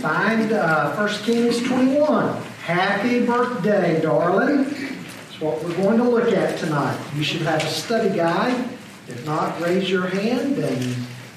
Find 0.00 0.52
uh, 0.52 0.94
1 0.94 1.08
Kings 1.22 1.62
21. 1.62 2.42
Happy 2.62 3.24
birthday, 3.24 4.00
darling. 4.00 4.64
That's 4.64 5.40
what 5.40 5.62
we're 5.64 5.76
going 5.76 5.98
to 5.98 6.04
look 6.04 6.32
at 6.32 6.58
tonight. 6.58 6.98
You 7.14 7.22
should 7.22 7.42
have 7.42 7.62
a 7.62 7.68
study 7.68 8.14
guide. 8.14 8.68
If 9.08 9.24
not, 9.24 9.60
raise 9.60 9.88
your 9.88 10.06
hand 10.06 10.58
and 10.58 10.96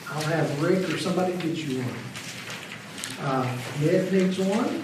I'll 0.09 0.21
have 0.23 0.61
Rick 0.61 0.89
or 0.89 0.97
somebody 0.97 1.33
get 1.33 1.55
you 1.55 1.81
one. 1.81 1.95
Uh, 3.21 3.57
Ned 3.81 4.11
needs 4.11 4.39
one. 4.39 4.83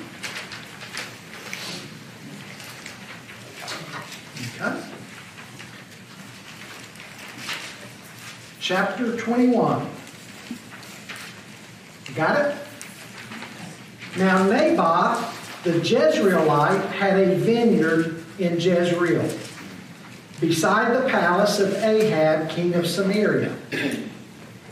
Okay. 4.55 4.87
Chapter 8.59 9.17
21. 9.17 9.89
Got 12.15 12.45
it? 12.45 12.64
Now, 14.17 14.47
Naboth, 14.47 15.63
the 15.63 15.71
Jezreelite, 15.71 16.89
had 16.91 17.19
a 17.19 17.35
vineyard 17.35 18.23
in 18.39 18.59
Jezreel, 18.59 19.29
beside 20.39 20.95
the 20.95 21.09
palace 21.09 21.59
of 21.59 21.73
Ahab, 21.75 22.49
king 22.49 22.75
of 22.75 22.87
Samaria. 22.87 23.53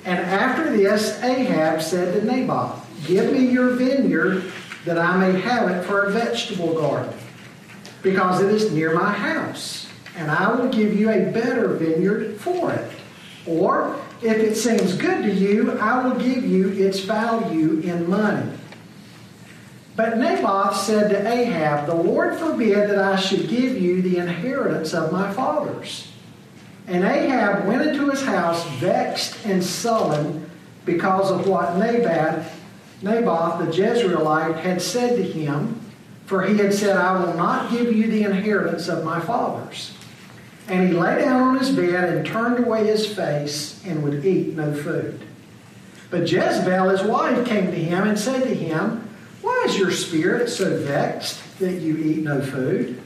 And 0.05 0.19
after 0.19 0.75
this, 0.75 1.21
Ahab 1.21 1.81
said 1.81 2.13
to 2.13 2.25
Naboth, 2.25 2.79
Give 3.05 3.33
me 3.33 3.47
your 3.47 3.71
vineyard 3.71 4.45
that 4.85 4.97
I 4.97 5.17
may 5.17 5.37
have 5.41 5.69
it 5.69 5.83
for 5.83 6.03
a 6.03 6.11
vegetable 6.11 6.73
garden, 6.75 7.13
because 8.01 8.41
it 8.41 8.49
is 8.49 8.71
near 8.71 8.93
my 8.93 9.11
house, 9.11 9.87
and 10.15 10.31
I 10.31 10.53
will 10.53 10.69
give 10.69 10.97
you 10.97 11.09
a 11.09 11.31
better 11.31 11.67
vineyard 11.69 12.39
for 12.39 12.71
it. 12.71 12.91
Or, 13.45 13.99
if 14.21 14.37
it 14.37 14.55
seems 14.55 14.95
good 14.95 15.23
to 15.23 15.33
you, 15.33 15.77
I 15.79 16.01
will 16.01 16.17
give 16.17 16.45
you 16.45 16.69
its 16.69 17.01
value 17.01 17.81
in 17.81 18.09
money. 18.09 18.49
But 19.95 20.17
Naboth 20.17 20.75
said 20.77 21.09
to 21.09 21.31
Ahab, 21.31 21.85
The 21.85 21.95
Lord 21.95 22.37
forbid 22.37 22.89
that 22.89 22.97
I 22.97 23.15
should 23.15 23.47
give 23.47 23.79
you 23.79 24.01
the 24.01 24.17
inheritance 24.17 24.93
of 24.93 25.11
my 25.11 25.31
fathers. 25.33 26.07
And 26.87 27.03
Ahab 27.03 27.67
went 27.67 27.87
into 27.87 28.09
his 28.09 28.23
house 28.23 28.67
vexed 28.79 29.45
and 29.45 29.63
sullen 29.63 30.49
because 30.85 31.31
of 31.31 31.47
what 31.47 31.77
Naboth, 31.77 32.59
Naboth 33.01 33.59
the 33.59 33.71
Jezreelite 33.71 34.59
had 34.59 34.81
said 34.81 35.15
to 35.17 35.23
him, 35.23 35.79
for 36.25 36.43
he 36.43 36.57
had 36.57 36.73
said, 36.73 36.97
I 36.97 37.23
will 37.23 37.35
not 37.35 37.71
give 37.71 37.93
you 37.93 38.07
the 38.07 38.23
inheritance 38.23 38.87
of 38.87 39.05
my 39.05 39.19
fathers. 39.19 39.93
And 40.67 40.87
he 40.87 40.93
lay 40.95 41.19
down 41.19 41.41
on 41.41 41.59
his 41.59 41.69
bed 41.69 42.09
and 42.09 42.25
turned 42.25 42.65
away 42.65 42.87
his 42.87 43.05
face 43.05 43.81
and 43.85 44.01
would 44.03 44.25
eat 44.25 44.55
no 44.55 44.73
food. 44.73 45.21
But 46.09 46.31
Jezebel, 46.31 46.89
his 46.89 47.03
wife, 47.03 47.45
came 47.45 47.67
to 47.67 47.77
him 47.77 48.07
and 48.07 48.17
said 48.17 48.43
to 48.43 48.55
him, 48.55 49.02
Is 49.65 49.77
your 49.77 49.91
spirit 49.91 50.49
so 50.49 50.77
vexed 50.77 51.59
that 51.59 51.73
you 51.73 51.97
eat 51.97 52.23
no 52.23 52.41
food? 52.41 53.01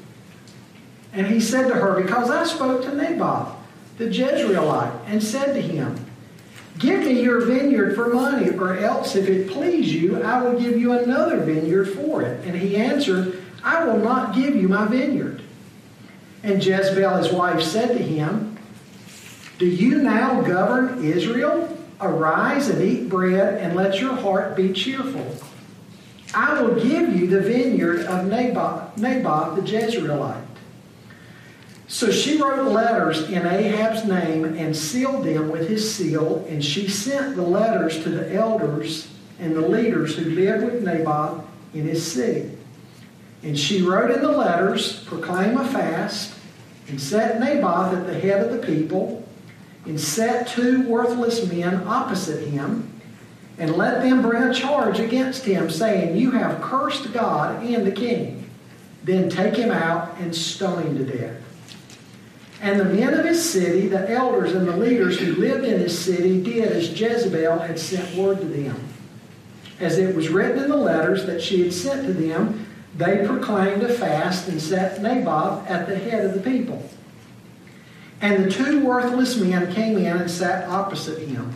And 1.14 1.28
he 1.28 1.40
said 1.40 1.68
to 1.68 1.76
her, 1.76 2.02
Because 2.02 2.30
I 2.30 2.44
spoke 2.46 2.84
to 2.84 2.96
Naboth, 2.96 3.50
the 3.98 4.06
Jezreelite, 4.06 5.00
and 5.06 5.22
said 5.22 5.54
to 5.54 5.62
him, 5.62 6.06
Give 6.80 7.02
me 7.02 7.22
your 7.22 7.42
vineyard 7.46 7.96
for 7.96 8.14
money, 8.14 8.52
or 8.52 8.78
else, 8.78 9.16
if 9.16 9.28
it 9.28 9.50
please 9.50 9.94
you, 9.94 10.22
I 10.22 10.42
will 10.42 10.60
give 10.60 10.78
you 10.78 10.94
another 10.94 11.40
vineyard 11.40 11.86
for 11.86 12.22
it. 12.22 12.46
And 12.46 12.56
he 12.56 12.76
answered, 12.76 13.42
I 13.64 13.84
will 13.84 13.98
not 13.98 14.36
give 14.36 14.56
you 14.56 14.68
my 14.68 14.86
vineyard. 14.88 15.42
And 16.44 16.64
Jezebel, 16.64 17.18
his 17.18 17.32
wife, 17.32 17.62
said 17.62 17.98
to 17.98 18.04
him, 18.04 18.58
Do 19.58 19.66
you 19.66 20.04
now 20.04 20.42
govern 20.42 21.04
Israel? 21.04 21.76
Arise 22.00 22.70
and 22.70 22.82
eat 22.82 23.10
bread, 23.10 23.60
and 23.60 23.76
let 23.76 24.00
your 24.00 24.16
heart 24.16 24.56
be 24.56 24.72
cheerful. 24.72 25.36
I 26.34 26.62
will 26.62 26.76
give 26.76 27.16
you 27.16 27.28
the 27.28 27.42
vineyard 27.42 28.02
of 28.06 28.28
Naboth, 28.28 28.98
Naboth 28.98 29.56
the 29.56 29.62
Jezreelite. 29.62 30.44
So 31.88 32.12
she 32.12 32.42
wrote 32.42 32.70
letters 32.70 33.30
in 33.30 33.48
Ahab's 33.48 34.04
name 34.04 34.44
and 34.44 34.76
sealed 34.76 35.26
them 35.26 35.50
with 35.50 35.70
his 35.70 35.96
seal, 35.96 36.46
and 36.50 36.64
she 36.64 36.90
sent 36.90 37.38
the 37.38 37.44
letters 37.44 38.04
to 38.04 38.10
the 38.10 38.34
elders 38.34 39.08
and 39.40 39.56
the 39.56 39.62
leaders 39.62 40.16
who 40.16 40.30
lived 40.32 40.66
with 40.66 40.84
Naboth 40.84 41.46
in 41.74 41.86
his 41.86 42.06
city. 42.06 42.52
And 43.42 43.58
she 43.58 43.82
wrote 43.82 44.12
in 44.12 44.22
the 44.22 44.32
letters, 44.32 45.04
Proclaim 45.06 45.58
a 45.58 45.66
fast, 45.66 46.34
and 46.90 47.00
set 47.00 47.40
Naboth 47.40 47.94
at 47.94 48.06
the 48.06 48.20
head 48.20 48.46
of 48.46 48.52
the 48.52 48.66
people, 48.68 49.26
and 49.86 50.00
set 50.00 50.48
two 50.48 50.82
worthless 50.90 51.50
men 51.50 51.84
opposite 51.88 52.46
him, 52.50 52.97
and 53.60 53.76
let 53.76 54.04
them 54.04 54.22
bring 54.22 54.44
a 54.44 54.54
charge 54.54 55.00
against 55.00 55.44
him, 55.46 55.70
saying, 55.70 56.16
You 56.16 56.32
have 56.32 56.62
cursed 56.62 57.12
God 57.14 57.64
and 57.64 57.86
the 57.86 57.92
king. 57.92 58.50
Then 59.04 59.30
take 59.30 59.56
him 59.56 59.72
out 59.72 60.18
and 60.20 60.36
stone 60.36 60.84
him 60.84 60.98
to 60.98 61.18
death. 61.18 61.42
And 62.62 62.80
the 62.80 62.86
men 62.86 63.14
of 63.14 63.26
his 63.26 63.48
city, 63.48 63.88
the 63.88 64.10
elders 64.10 64.54
and 64.54 64.68
the 64.68 64.76
leaders 64.76 65.20
who 65.20 65.36
lived 65.36 65.64
in 65.64 65.80
his 65.80 65.98
city, 65.98 66.42
did 66.42 66.72
as 66.72 67.00
Jezebel 67.00 67.60
had 67.60 67.80
sent 67.80 68.16
word 68.16 68.40
to 68.40 68.48
them. 68.48 68.76
As 69.80 69.98
it 69.98 70.16
was 70.16 70.30
written 70.30 70.64
in 70.64 70.70
the 70.70 70.76
letters 70.76 71.26
that 71.28 71.42
she 71.42 71.64
had 71.64 71.74
sent 71.74 72.06
to 72.08 72.14
them, 72.14 72.68
they 72.96 73.26
proclaimed 73.28 73.84
a 73.84 73.94
fast 73.94 74.48
and 74.48 74.60
set 74.60 75.02
Naboth 75.02 75.68
at 75.68 75.88
the 75.88 75.98
head 75.98 76.26
of 76.26 76.34
the 76.34 76.40
people. 76.40 76.84
And 78.22 78.46
the 78.46 78.50
two 78.50 78.84
worthless 78.84 79.38
men 79.38 79.72
came 79.72 79.98
in 79.98 80.18
and 80.18 80.32
sat 80.32 80.68
opposite 80.68 81.20
him. 81.20 81.56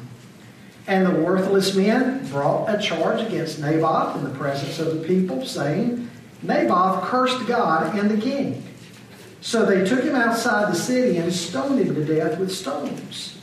And 0.92 1.06
the 1.06 1.22
worthless 1.22 1.74
men 1.74 2.28
brought 2.28 2.68
a 2.68 2.78
charge 2.78 3.26
against 3.26 3.60
Naboth 3.60 4.18
in 4.18 4.26
the 4.26 4.38
presence 4.38 4.78
of 4.78 5.00
the 5.00 5.08
people, 5.08 5.46
saying, 5.46 6.10
Naboth 6.42 7.04
cursed 7.04 7.48
God 7.48 7.98
and 7.98 8.12
the 8.12 8.20
king. 8.22 8.62
So 9.40 9.66
they 9.66 9.86
took 9.86 10.04
him 10.04 10.16
outside 10.16 10.70
the 10.70 10.78
city 10.78 11.18
and 11.18 11.32
stoned 11.32 11.80
him 11.80 11.96
to 11.96 12.04
death 12.04 12.38
with 12.38 12.52
stones. 12.52 13.38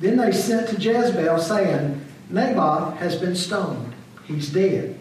Then 0.00 0.16
they 0.16 0.32
sent 0.32 0.70
to 0.70 0.80
Jezebel, 0.80 1.38
saying, 1.40 2.00
Naboth 2.30 2.96
has 2.96 3.16
been 3.16 3.36
stoned. 3.36 3.92
He's 4.24 4.48
dead. 4.48 4.98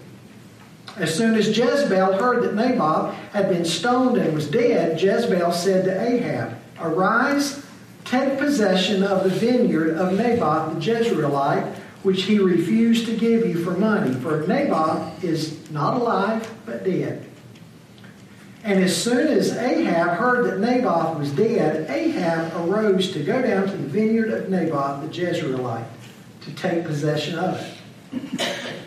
As 0.97 1.15
soon 1.15 1.35
as 1.35 1.57
Jezebel 1.57 2.17
heard 2.17 2.43
that 2.43 2.53
Naboth 2.53 3.13
had 3.31 3.47
been 3.47 3.63
stoned 3.63 4.17
and 4.17 4.33
was 4.33 4.51
dead, 4.51 5.01
Jezebel 5.01 5.53
said 5.53 5.85
to 5.85 6.01
Ahab, 6.01 6.53
Arise, 6.81 7.65
take 8.07 8.37
possession 8.37 9.03
of 9.03 9.23
the 9.23 9.29
vineyard 9.29 9.97
of 9.97 10.13
Naboth 10.13 10.73
the 10.73 10.79
Jezreelite, 10.79 11.75
which 12.03 12.23
he 12.23 12.39
refused 12.39 13.05
to 13.07 13.15
give 13.15 13.45
you 13.45 13.63
for 13.63 13.71
money, 13.71 14.13
for 14.13 14.45
Naboth 14.47 15.23
is 15.23 15.69
not 15.71 15.97
alive, 15.97 16.49
but 16.65 16.83
dead. 16.83 17.25
And 18.63 18.83
as 18.83 18.95
soon 18.95 19.27
as 19.27 19.55
Ahab 19.55 20.17
heard 20.17 20.45
that 20.45 20.59
Naboth 20.59 21.17
was 21.17 21.31
dead, 21.31 21.89
Ahab 21.89 22.69
arose 22.69 23.11
to 23.13 23.23
go 23.23 23.41
down 23.41 23.67
to 23.67 23.71
the 23.71 23.87
vineyard 23.87 24.31
of 24.31 24.49
Naboth 24.49 25.01
the 25.01 25.07
Jezreelite 25.07 25.85
to 26.41 26.51
take 26.53 26.85
possession 26.85 27.37
of 27.37 27.59
it. 27.59 27.73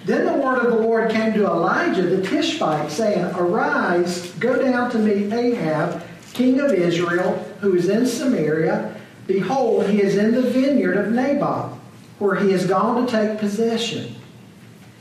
Then 0.07 0.25
the 0.27 0.43
word 0.43 0.65
of 0.65 0.73
the 0.73 0.79
Lord 0.79 1.11
came 1.11 1.35
to 1.35 1.47
Elijah 1.47 2.03
the 2.03 2.23
Tishbite, 2.27 2.91
saying, 2.91 3.25
Arise, 3.37 4.33
go 4.33 4.61
down 4.61 4.91
to 4.93 4.99
meet 4.99 5.33
Ahab, 5.33 6.03
king 6.33 6.61
of 6.61 6.73
Israel, 6.73 7.35
who 7.61 7.75
is 7.75 7.89
in 7.89 8.07
Samaria. 8.07 8.90
Behold, 9.33 9.87
he 9.89 10.03
is 10.03 10.17
in 10.17 10.33
the 10.33 10.43
vineyard 10.43 10.97
of 10.97 11.13
Naboth, 11.13 11.79
where 12.19 12.35
he 12.35 12.51
has 12.51 12.67
gone 12.67 13.07
to 13.07 13.11
take 13.11 13.39
possession. 13.39 14.17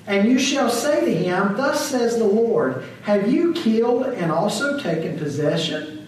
And 0.06 0.30
you 0.30 0.38
shall 0.38 0.70
say 0.70 1.04
to 1.04 1.14
him, 1.16 1.58
Thus 1.58 1.90
says 1.90 2.18
the 2.18 2.26
Lord, 2.26 2.84
Have 3.04 3.32
you 3.32 3.54
killed 3.54 4.06
and 4.06 4.32
also 4.32 4.80
taken 4.80 5.18
possession? 5.18 6.08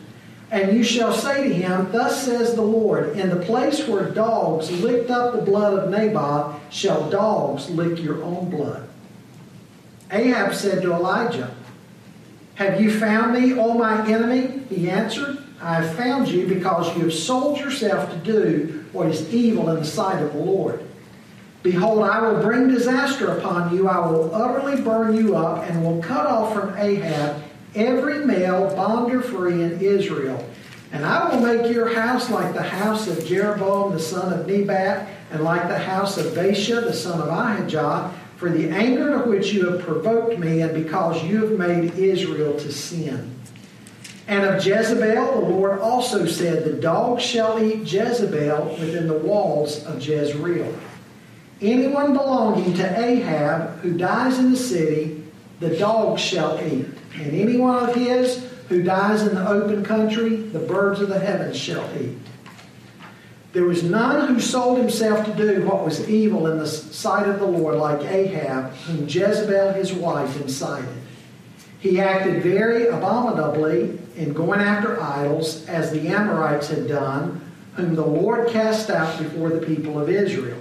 And 0.51 0.77
you 0.77 0.83
shall 0.83 1.13
say 1.13 1.47
to 1.47 1.53
him, 1.53 1.91
Thus 1.91 2.23
says 2.23 2.53
the 2.53 2.61
Lord, 2.61 3.17
In 3.17 3.29
the 3.29 3.43
place 3.43 3.87
where 3.87 4.09
dogs 4.09 4.71
licked 4.83 5.09
up 5.09 5.33
the 5.33 5.41
blood 5.41 5.79
of 5.79 5.89
Naboth, 5.89 6.59
shall 6.71 7.09
dogs 7.09 7.71
lick 7.71 7.99
your 8.03 8.23
own 8.23 8.51
blood. 8.51 8.87
Ahab 10.11 10.53
said 10.53 10.83
to 10.83 10.93
Elijah, 10.93 11.55
Have 12.55 12.79
you 12.79 12.91
found 12.99 13.33
me, 13.33 13.53
O 13.53 13.73
my 13.73 14.07
enemy? 14.07 14.63
He 14.69 14.91
answered, 14.91 15.43
I 15.61 15.75
have 15.75 15.95
found 15.95 16.27
you 16.27 16.47
because 16.47 16.95
you 16.97 17.03
have 17.03 17.13
sold 17.13 17.59
yourself 17.59 18.09
to 18.11 18.17
do 18.17 18.83
what 18.91 19.07
is 19.07 19.31
evil 19.33 19.69
in 19.69 19.75
the 19.75 19.85
sight 19.85 20.21
of 20.21 20.33
the 20.33 20.39
Lord. 20.39 20.83
Behold, 21.61 22.03
I 22.03 22.19
will 22.21 22.41
bring 22.41 22.69
disaster 22.69 23.37
upon 23.37 23.75
you. 23.75 23.87
I 23.87 23.99
will 23.99 24.33
utterly 24.33 24.81
burn 24.81 25.15
you 25.15 25.35
up 25.35 25.63
and 25.69 25.83
will 25.83 26.01
cut 26.01 26.25
off 26.25 26.53
from 26.53 26.75
Ahab 26.75 27.43
every 27.75 28.25
male 28.25 28.75
bond 28.75 29.13
or 29.13 29.21
free 29.21 29.61
in 29.61 29.79
Israel. 29.79 30.43
And 30.91 31.05
I 31.05 31.29
will 31.29 31.41
make 31.41 31.71
your 31.71 31.93
house 31.93 32.29
like 32.29 32.53
the 32.53 32.63
house 32.63 33.07
of 33.07 33.25
Jeroboam 33.25 33.93
the 33.93 33.99
son 33.99 34.33
of 34.33 34.47
Nebat, 34.47 35.07
and 35.31 35.43
like 35.43 35.67
the 35.67 35.77
house 35.77 36.17
of 36.17 36.33
Baasha 36.33 36.83
the 36.83 36.93
son 36.93 37.21
of 37.21 37.29
Ahijah, 37.29 38.11
for 38.35 38.49
the 38.49 38.69
anger 38.69 39.13
of 39.13 39.27
which 39.27 39.53
you 39.53 39.69
have 39.69 39.81
provoked 39.81 40.37
me, 40.39 40.61
and 40.61 40.73
because 40.73 41.23
you 41.23 41.45
have 41.45 41.57
made 41.57 41.93
Israel 41.93 42.59
to 42.59 42.71
sin. 42.71 43.40
And 44.31 44.45
of 44.45 44.65
Jezebel, 44.65 45.41
the 45.41 45.49
Lord 45.49 45.79
also 45.81 46.25
said, 46.25 46.63
The 46.63 46.71
dogs 46.71 47.21
shall 47.21 47.61
eat 47.61 47.79
Jezebel 47.79 48.77
within 48.79 49.07
the 49.07 49.17
walls 49.17 49.85
of 49.85 50.01
Jezreel. 50.01 50.73
Anyone 51.61 52.13
belonging 52.13 52.73
to 52.75 53.05
Ahab 53.05 53.79
who 53.79 53.97
dies 53.97 54.39
in 54.39 54.51
the 54.51 54.57
city, 54.57 55.21
the 55.59 55.77
dogs 55.77 56.21
shall 56.21 56.57
eat, 56.65 56.85
and 57.15 57.35
any 57.35 57.57
one 57.57 57.83
of 57.83 57.93
his 57.93 58.49
who 58.69 58.81
dies 58.81 59.21
in 59.23 59.35
the 59.35 59.49
open 59.49 59.83
country, 59.83 60.37
the 60.37 60.59
birds 60.59 61.01
of 61.01 61.09
the 61.09 61.19
heavens 61.19 61.57
shall 61.57 61.85
eat. 61.99 62.17
There 63.51 63.65
was 63.65 63.83
none 63.83 64.33
who 64.33 64.39
sold 64.39 64.77
himself 64.77 65.25
to 65.25 65.33
do 65.33 65.65
what 65.65 65.83
was 65.83 66.09
evil 66.09 66.47
in 66.47 66.57
the 66.57 66.67
sight 66.67 67.27
of 67.27 67.41
the 67.41 67.45
Lord, 67.45 67.75
like 67.75 68.09
Ahab, 68.09 68.71
whom 68.85 69.09
Jezebel 69.09 69.73
his 69.73 69.91
wife 69.91 70.39
incited. 70.41 71.00
He 71.81 71.99
acted 71.99 72.43
very 72.43 72.87
abominably 72.87 73.99
in 74.15 74.33
going 74.33 74.61
after 74.61 75.01
idols, 75.01 75.67
as 75.67 75.91
the 75.91 76.09
Amorites 76.09 76.67
had 76.67 76.87
done, 76.87 77.41
whom 77.73 77.95
the 77.95 78.05
Lord 78.05 78.49
cast 78.49 78.91
out 78.91 79.17
before 79.17 79.49
the 79.49 79.65
people 79.65 79.99
of 79.99 80.07
Israel. 80.07 80.59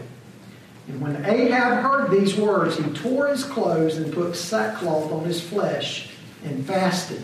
And 0.88 0.98
when 1.02 1.22
Ahab 1.26 1.84
heard 1.84 2.10
these 2.10 2.36
words, 2.36 2.78
he 2.78 2.84
tore 2.94 3.28
his 3.28 3.44
clothes 3.44 3.98
and 3.98 4.12
put 4.12 4.34
sackcloth 4.34 5.12
on 5.12 5.24
his 5.24 5.42
flesh 5.42 6.08
and 6.42 6.66
fasted, 6.66 7.22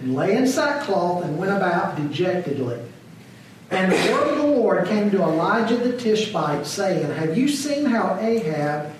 and 0.00 0.14
lay 0.14 0.34
in 0.34 0.46
sackcloth 0.46 1.22
and 1.22 1.36
went 1.36 1.52
about 1.52 1.96
dejectedly. 1.96 2.80
And 3.70 3.92
the 3.92 4.12
word 4.12 4.28
of 4.28 4.38
the 4.38 4.46
Lord 4.46 4.86
came 4.86 5.10
to 5.10 5.22
Elijah 5.22 5.76
the 5.76 5.98
Tishbite, 5.98 6.66
saying, 6.66 7.10
Have 7.16 7.36
you 7.36 7.48
seen 7.48 7.84
how 7.84 8.16
Ahab 8.18 8.95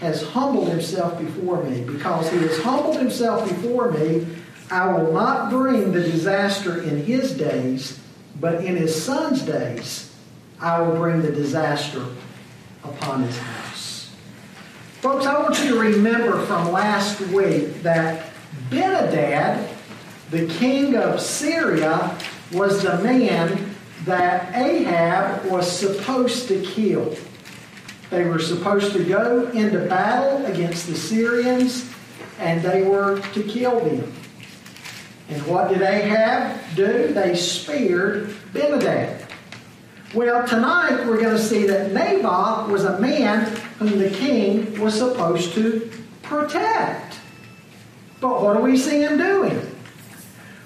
has 0.00 0.22
humbled 0.22 0.68
himself 0.68 1.18
before 1.18 1.62
me? 1.62 1.82
Because 1.82 2.30
he 2.30 2.38
has 2.38 2.58
humbled 2.62 2.96
himself 2.96 3.48
before 3.48 3.90
me, 3.92 4.26
I 4.70 4.90
will 4.92 5.12
not 5.12 5.50
bring 5.50 5.92
the 5.92 6.02
disaster 6.02 6.82
in 6.82 7.04
his 7.04 7.36
days, 7.36 8.00
but 8.40 8.64
in 8.64 8.76
his 8.76 9.00
son's 9.00 9.42
days 9.42 10.14
I 10.58 10.80
will 10.80 10.96
bring 10.96 11.22
the 11.22 11.32
disaster 11.32 12.04
upon 12.82 13.24
his 13.24 13.38
house. 13.38 14.14
Folks, 15.00 15.26
I 15.26 15.38
want 15.40 15.58
you 15.62 15.70
to 15.70 15.80
remember 15.80 16.44
from 16.46 16.72
last 16.72 17.20
week 17.20 17.82
that 17.82 18.26
Ben-hadad, 18.70 19.68
the 20.30 20.46
king 20.46 20.96
of 20.96 21.20
Syria, 21.20 22.16
was 22.52 22.82
the 22.82 22.98
man 22.98 23.74
that 24.04 24.54
Ahab 24.54 25.44
was 25.50 25.70
supposed 25.70 26.48
to 26.48 26.62
kill. 26.62 27.16
They 28.10 28.24
were 28.24 28.40
supposed 28.40 28.92
to 28.92 29.04
go 29.04 29.46
into 29.50 29.78
battle 29.86 30.44
against 30.46 30.88
the 30.88 30.96
Syrians 30.96 31.88
and 32.40 32.60
they 32.62 32.82
were 32.82 33.20
to 33.34 33.42
kill 33.44 33.80
them. 33.80 34.12
And 35.28 35.46
what 35.46 35.68
did 35.68 35.82
Ahab 35.82 36.58
do? 36.74 37.12
They 37.12 37.36
speared 37.36 38.34
Ben-hadad. 38.52 39.26
Well, 40.12 40.44
tonight 40.46 41.06
we're 41.06 41.20
going 41.20 41.36
to 41.36 41.42
see 41.42 41.68
that 41.68 41.92
Naboth 41.92 42.68
was 42.68 42.84
a 42.84 42.98
man 42.98 43.44
whom 43.78 43.96
the 43.98 44.10
king 44.10 44.80
was 44.80 44.94
supposed 44.94 45.52
to 45.54 45.88
protect. 46.22 47.16
But 48.20 48.42
what 48.42 48.56
do 48.56 48.62
we 48.62 48.76
see 48.76 49.02
him 49.02 49.18
doing? 49.18 49.60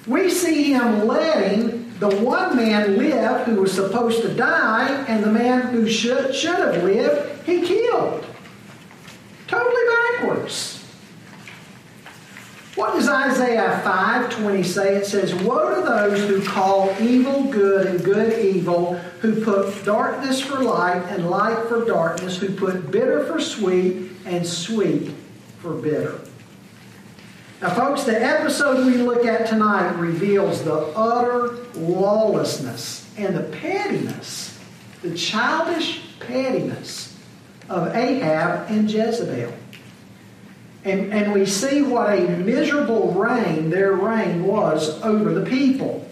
We 0.07 0.31
see 0.31 0.73
him 0.73 1.07
letting 1.07 1.99
the 1.99 2.09
one 2.17 2.57
man 2.57 2.97
live 2.97 3.47
who 3.47 3.61
was 3.61 3.73
supposed 3.73 4.23
to 4.23 4.35
die, 4.35 5.05
and 5.09 5.23
the 5.23 5.31
man 5.31 5.69
who 5.69 5.89
should, 5.89 6.35
should 6.35 6.57
have 6.57 6.83
lived, 6.83 7.34
he 7.45 7.63
killed. 7.63 8.25
Totally 9.47 9.83
backwards. 9.89 10.81
What 12.75 12.95
does 12.95 13.09
Isaiah 13.09 13.81
5:20 13.85 14.65
say? 14.65 14.97
It 14.97 15.07
says, 15.07 15.33
Woe 15.33 15.77
to 15.77 15.83
those 15.83 16.29
who 16.29 16.43
call 16.43 16.93
evil 17.01 17.45
good 17.45 17.87
and 17.87 18.03
good 18.03 18.45
evil, 18.45 18.95
who 19.21 19.45
put 19.45 19.85
darkness 19.85 20.41
for 20.41 20.59
light 20.59 21.05
and 21.09 21.31
light 21.31 21.69
for 21.69 21.85
darkness, 21.85 22.37
who 22.39 22.53
put 22.53 22.91
bitter 22.91 23.25
for 23.27 23.41
sweet 23.41 24.11
and 24.25 24.45
sweet 24.45 25.13
for 25.61 25.75
bitter. 25.75 26.21
Now, 27.63 27.71
folks, 27.71 28.03
the 28.03 28.21
episode 28.21 28.85
we 28.87 28.95
look 28.95 29.25
at 29.25 29.47
tonight 29.47 29.93
reveals 29.93 30.65
the 30.65 30.75
utter 30.97 31.55
lawlessness 31.75 33.09
and 33.17 33.37
the 33.37 33.45
pettiness, 33.45 34.59
the 35.03 35.15
childish 35.15 36.01
pettiness 36.19 37.14
of 37.69 37.95
Ahab 37.95 38.71
and 38.71 38.91
Jezebel. 38.91 39.53
And, 40.85 41.13
and 41.13 41.33
we 41.33 41.47
see 41.47 41.83
what 41.83 42.11
a 42.11 42.29
miserable 42.29 43.13
reign 43.13 43.71
their 43.71 43.93
reign 43.93 44.45
was 44.45 45.01
over 45.03 45.33
the 45.33 45.47
people. 45.49 46.07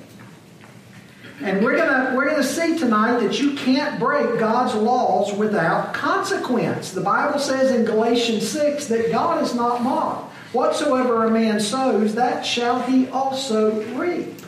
And 1.43 1.65
we're 1.65 1.77
gonna 1.77 2.15
we're 2.15 2.29
gonna 2.31 2.45
see 2.45 2.79
tonight 2.79 3.19
that 3.19 3.41
you 3.41 3.55
can't 3.55 3.99
break 3.99 4.39
God's 4.39 4.75
laws 4.75 5.33
without 5.33 5.93
consequence. 5.93 6.93
The 6.93 7.01
Bible 7.01 7.41
says 7.41 7.73
in 7.73 7.85
Galatians 7.85 8.49
6 8.49 8.87
that 8.87 9.11
God 9.11 9.43
is 9.43 9.53
not 9.53 9.83
mocked. 9.83 10.33
Whatsoever 10.53 11.25
a 11.25 11.31
man 11.31 11.59
sows, 11.59 12.15
that 12.15 12.47
shall 12.47 12.81
he 12.83 13.09
also 13.09 13.83
reap. 13.95 14.42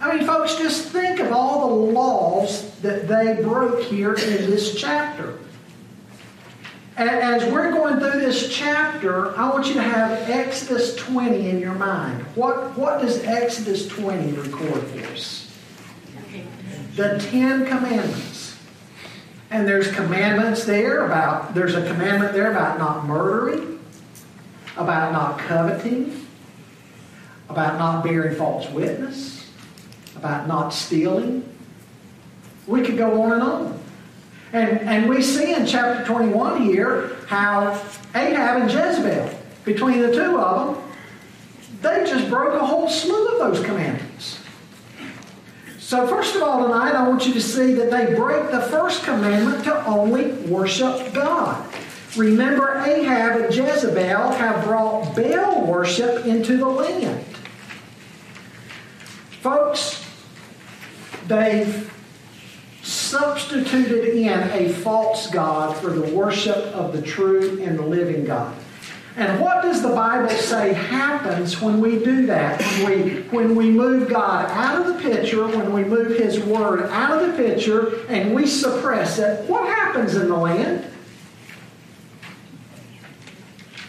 I 0.00 0.16
mean, 0.16 0.26
folks, 0.26 0.56
just 0.56 0.88
think 0.88 1.20
of 1.20 1.32
all 1.32 1.68
the 1.68 1.92
laws 1.92 2.70
that 2.80 3.06
they 3.06 3.42
broke 3.42 3.82
here 3.82 4.14
in 4.14 4.50
this 4.50 4.74
chapter. 4.74 5.38
As 6.96 7.44
we're 7.52 7.70
going 7.70 7.98
through 7.98 8.20
this 8.20 8.54
chapter, 8.54 9.36
I 9.38 9.48
want 9.50 9.66
you 9.66 9.74
to 9.74 9.82
have 9.82 10.28
Exodus 10.28 10.96
20 10.96 11.48
in 11.48 11.60
your 11.60 11.74
mind. 11.74 12.22
What, 12.34 12.76
what 12.76 13.00
does 13.00 13.22
Exodus 13.24 13.86
20 13.88 14.32
record 14.32 14.82
for 14.82 15.12
us? 15.12 15.50
The 16.96 17.18
Ten 17.30 17.66
Commandments. 17.66 18.58
And 19.50 19.66
there's 19.66 19.90
commandments 19.92 20.64
there 20.64 21.06
about, 21.06 21.54
there's 21.54 21.74
a 21.74 21.86
commandment 21.86 22.32
there 22.32 22.50
about 22.50 22.78
not 22.78 23.06
murdering 23.06 23.70
about 24.76 25.12
not 25.12 25.38
coveting, 25.38 26.26
about 27.48 27.78
not 27.78 28.04
bearing 28.04 28.36
false 28.36 28.68
witness, 28.70 29.39
about 30.20 30.46
not 30.46 30.68
stealing. 30.68 31.48
We 32.66 32.82
could 32.82 32.98
go 32.98 33.22
on 33.22 33.32
and 33.32 33.42
on. 33.42 33.80
And, 34.52 34.80
and 34.80 35.08
we 35.08 35.22
see 35.22 35.54
in 35.54 35.66
chapter 35.66 36.04
21 36.04 36.62
here 36.62 37.16
how 37.26 37.72
Ahab 38.14 38.62
and 38.62 38.70
Jezebel, 38.70 39.30
between 39.64 40.00
the 40.00 40.12
two 40.12 40.38
of 40.38 40.74
them, 40.76 40.84
they 41.80 42.04
just 42.04 42.28
broke 42.28 42.54
a 42.54 42.66
whole 42.66 42.88
slew 42.88 43.28
of 43.28 43.38
those 43.38 43.64
commandments. 43.64 44.38
So, 45.78 46.06
first 46.06 46.36
of 46.36 46.42
all, 46.42 46.64
tonight 46.64 46.94
I 46.94 47.08
want 47.08 47.26
you 47.26 47.32
to 47.32 47.40
see 47.40 47.72
that 47.74 47.90
they 47.90 48.14
break 48.14 48.50
the 48.50 48.60
first 48.60 49.02
commandment 49.02 49.64
to 49.64 49.86
only 49.86 50.32
worship 50.32 51.12
God. 51.14 51.66
Remember, 52.16 52.82
Ahab 52.84 53.40
and 53.40 53.54
Jezebel 53.54 54.30
have 54.32 54.64
brought 54.64 55.16
Baal 55.16 55.66
worship 55.66 56.26
into 56.26 56.58
the 56.58 56.66
land. 56.66 57.24
Folks, 59.40 60.04
they've 61.30 61.90
substituted 62.82 64.16
in 64.16 64.28
a 64.28 64.68
false 64.68 65.30
God 65.30 65.76
for 65.76 65.90
the 65.90 66.14
worship 66.14 66.56
of 66.74 66.92
the 66.92 67.00
true 67.00 67.62
and 67.62 67.78
the 67.78 67.82
living 67.82 68.24
God. 68.24 68.54
And 69.16 69.40
what 69.40 69.62
does 69.62 69.82
the 69.82 69.88
Bible 69.88 70.28
say 70.28 70.72
happens 70.72 71.60
when 71.60 71.80
we 71.80 71.98
do 71.98 72.26
that? 72.26 72.60
When 72.82 73.04
we, 73.04 73.22
when 73.30 73.56
we 73.56 73.70
move 73.70 74.08
God 74.08 74.50
out 74.50 74.80
of 74.80 74.86
the 74.86 75.02
picture, 75.02 75.46
when 75.46 75.72
we 75.72 75.84
move 75.84 76.18
His 76.18 76.38
Word 76.40 76.82
out 76.90 77.20
of 77.20 77.26
the 77.26 77.36
picture, 77.36 78.06
and 78.08 78.34
we 78.34 78.46
suppress 78.46 79.18
it, 79.18 79.48
what 79.48 79.66
happens 79.66 80.14
in 80.14 80.28
the 80.28 80.36
land? 80.36 80.86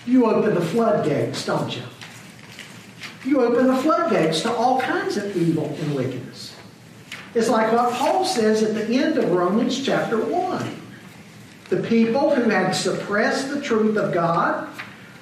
you 0.05 0.25
open 0.25 0.55
the 0.55 0.61
floodgates, 0.61 1.45
don't 1.45 1.75
you? 1.75 1.83
You 3.23 3.41
open 3.41 3.67
the 3.67 3.77
floodgates 3.77 4.41
to 4.41 4.51
all 4.51 4.81
kinds 4.81 5.15
of 5.15 5.35
evil 5.37 5.65
and 5.79 5.95
wickedness. 5.95 6.55
It's 7.33 7.49
like 7.49 7.71
what 7.71 7.93
Paul 7.93 8.25
says 8.25 8.63
at 8.63 8.75
the 8.75 8.93
end 8.93 9.17
of 9.17 9.31
Romans 9.31 9.83
chapter 9.83 10.17
1. 10.17 10.81
The 11.69 11.77
people 11.77 12.35
who 12.35 12.49
had 12.49 12.71
suppressed 12.71 13.49
the 13.49 13.61
truth 13.61 13.97
of 13.97 14.13
God, 14.13 14.67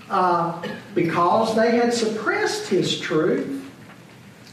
uh, 0.09 0.67
because 0.95 1.55
they 1.55 1.77
had 1.77 1.93
suppressed 1.93 2.67
his 2.67 2.99
truth, 2.99 3.69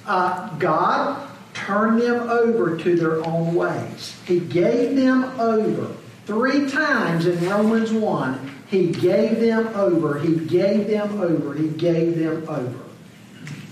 uh, 0.07 0.55
God 0.59 1.29
turned 1.55 2.03
them 2.03 2.29
over 2.29 2.77
to 2.77 2.97
their 2.97 3.25
own 3.25 3.55
ways. 3.55 4.15
He 4.27 4.41
gave 4.41 4.95
them 4.97 5.25
over 5.41 5.97
three 6.27 6.69
times 6.71 7.27
in 7.27 7.49
Romans 7.49 7.91
1 7.93 8.57
he 8.67 8.91
gave 8.91 9.41
them 9.41 9.69
over. 9.69 10.19
He 10.19 10.35
gave 10.35 10.89
them 10.89 11.21
over. 11.21 11.55
He 11.55 11.69
gave 11.69 12.19
them 12.19 12.45
over. 12.49 12.85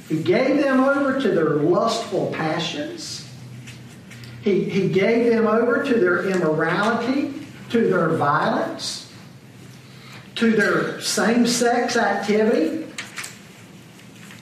He 0.08 0.22
gave 0.22 0.62
them 0.62 0.80
over 0.80 1.20
to 1.20 1.30
their 1.30 1.54
lustful 1.56 2.30
passions. 2.32 3.23
He, 4.44 4.64
he 4.64 4.88
gave 4.88 5.32
them 5.32 5.46
over 5.46 5.82
to 5.82 5.94
their 5.94 6.28
immorality, 6.28 7.34
to 7.70 7.88
their 7.88 8.10
violence, 8.10 9.12
to 10.36 10.52
their 10.52 11.00
same 11.00 11.46
sex 11.46 11.96
activity. 11.96 12.86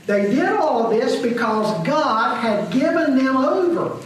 They 0.06 0.35
did 0.35 0.49
all 0.49 0.85
of 0.85 0.90
this 0.90 1.23
because 1.23 1.87
God 1.87 2.37
had 2.38 2.71
given 2.73 3.16
them 3.16 3.37
over 3.37 4.02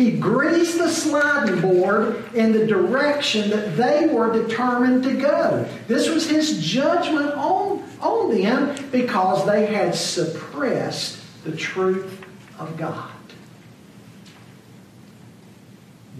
he 0.00 0.12
greased 0.12 0.78
the 0.78 0.88
sliding 0.88 1.60
board 1.60 2.24
in 2.34 2.52
the 2.52 2.66
direction 2.66 3.50
that 3.50 3.76
they 3.76 4.06
were 4.06 4.32
determined 4.32 5.02
to 5.02 5.12
go. 5.12 5.68
This 5.88 6.08
was 6.08 6.28
his 6.28 6.64
judgment 6.64 7.32
on 7.34 7.84
on 8.00 8.34
them 8.34 8.74
because 8.90 9.44
they 9.44 9.66
had 9.66 9.94
suppressed 9.94 11.18
the 11.44 11.54
truth 11.54 12.24
of 12.58 12.78
God. 12.78 13.10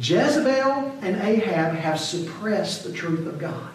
Jezebel 0.00 0.98
and 1.02 1.16
Ahab 1.16 1.74
have 1.74 2.00
suppressed 2.00 2.84
the 2.84 2.92
truth 2.92 3.26
of 3.26 3.38
God. 3.38 3.70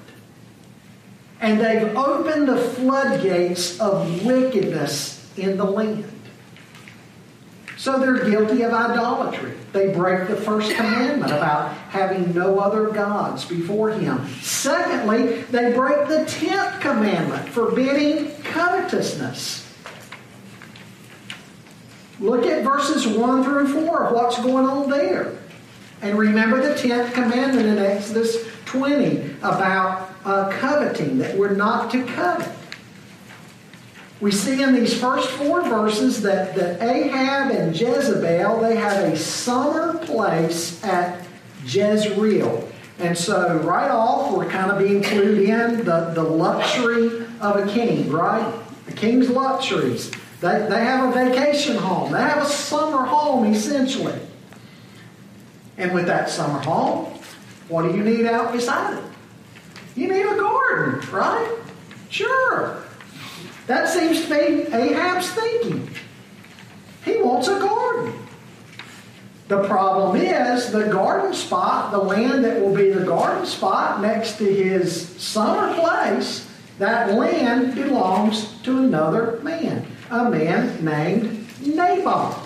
And 1.39 1.60
they've 1.60 1.96
opened 1.96 2.48
the 2.48 2.58
floodgates 2.58 3.79
of 3.79 4.25
wickedness 4.25 5.32
in 5.38 5.58
the 5.58 5.65
land. 5.65 6.12
So 7.77 8.00
they're 8.00 8.27
guilty 8.27 8.63
of 8.63 8.74
idolatry. 8.74 9.53
They 9.72 9.94
break 9.94 10.27
the 10.27 10.36
first 10.38 10.74
commandment 10.74 11.32
about 11.32 11.74
having 11.89 12.34
no 12.34 12.58
other 12.58 12.89
gods 12.89 13.46
before 13.46 13.91
him. 13.91 14.27
Secondly, 14.41 15.41
they 15.44 15.74
break 15.74 16.08
the 16.08 16.25
tenth 16.25 16.82
commandment, 16.82 17.50
forbidding 17.50 18.32
covetousness. 18.41 19.62
Look 22.20 22.46
at 22.46 22.63
verses 22.63 23.05
1 23.05 23.44
through 23.44 23.86
4, 23.86 24.13
what's 24.13 24.41
going 24.41 24.65
on 24.65 24.89
there. 24.89 25.38
And 26.02 26.18
remember 26.18 26.62
the 26.62 26.75
10th 26.75 27.14
commandment 27.14 27.68
in 27.68 27.78
Exodus 27.78 28.38
20 28.66 29.36
about 29.42 30.10
uh, 30.25 30.50
coveting, 30.50 31.18
that 31.20 31.38
we're 31.38 31.56
not 31.56 31.92
to 31.92 32.04
covet. 32.04 32.52
We 34.22 34.32
see 34.32 34.62
in 34.62 34.74
these 34.74 34.98
first 35.00 35.30
four 35.32 35.62
verses 35.62 36.22
that, 36.22 36.56
that 36.56 36.82
Ahab 36.82 37.52
and 37.52 37.80
Jezebel, 37.80 38.60
they 38.62 38.75
have 38.75 39.04
a 39.04 39.18
summer 39.18 39.98
place 40.00 40.84
at 40.84 41.25
Jezreel. 41.66 42.70
And 43.00 43.18
so 43.18 43.58
right 43.60 43.92
off, 43.92 44.36
we're 44.36 44.50
kind 44.50 44.72
of 44.72 44.80
being 44.80 45.02
clued 45.02 45.46
in 45.46 45.84
the, 45.84 46.12
the 46.14 46.24
luxury 46.24 47.25
of 47.42 47.58
a 47.58 47.68
king, 47.68 48.10
right? 48.10 48.54
The 48.86 48.94
king's 48.94 49.30
luxuries. 49.30 50.12
They, 50.40 50.66
they 50.70 50.84
have 50.84 51.10
a 51.10 51.12
vacation 51.12 51.75
home. 51.75 52.14
They 52.14 52.22
have 52.22 52.44
a 52.44 52.50
summer 52.50 53.06
home, 53.06 53.46
essentially. 53.46 54.18
And 55.77 55.94
with 55.94 56.05
that 56.08 56.29
summer 56.29 56.60
home, 56.60 57.20
what 57.67 57.84
do 57.84 57.98
you 57.98 58.03
need 58.03 58.25
out 58.25 58.53
beside 58.53 58.98
it? 58.98 59.03
You 59.96 60.08
need 60.08 60.25
a 60.25 60.36
garden, 60.36 61.10
right? 61.12 61.58
Sure. 62.10 62.84
That 63.67 63.89
seems 63.89 64.25
to 64.25 64.29
be 64.29 64.74
Ahab's 64.74 65.29
thinking. 65.32 65.89
He 67.03 67.22
wants 67.22 67.48
a 67.48 67.60
garden. 67.60 68.13
The 69.48 69.63
problem 69.67 70.15
is 70.20 70.72
the 70.72 70.86
garden 70.86 71.34
spot, 71.34 71.91
the 71.91 72.00
land 72.00 72.44
that 72.46 72.60
will 72.62 72.75
be 72.75 72.89
the 72.89 73.05
garden 73.05 73.46
spot 73.46 74.01
next 74.01 74.38
to 74.38 74.46
his 74.46 75.08
summer 75.22 75.74
place, 75.79 76.50
that 76.79 77.13
land 77.13 77.75
belongs 77.75 78.60
to 78.63 78.79
another 78.79 79.39
man, 79.44 79.86
a 80.10 80.29
man 80.29 80.84
named 80.84 81.48
Naboth. 81.62 82.45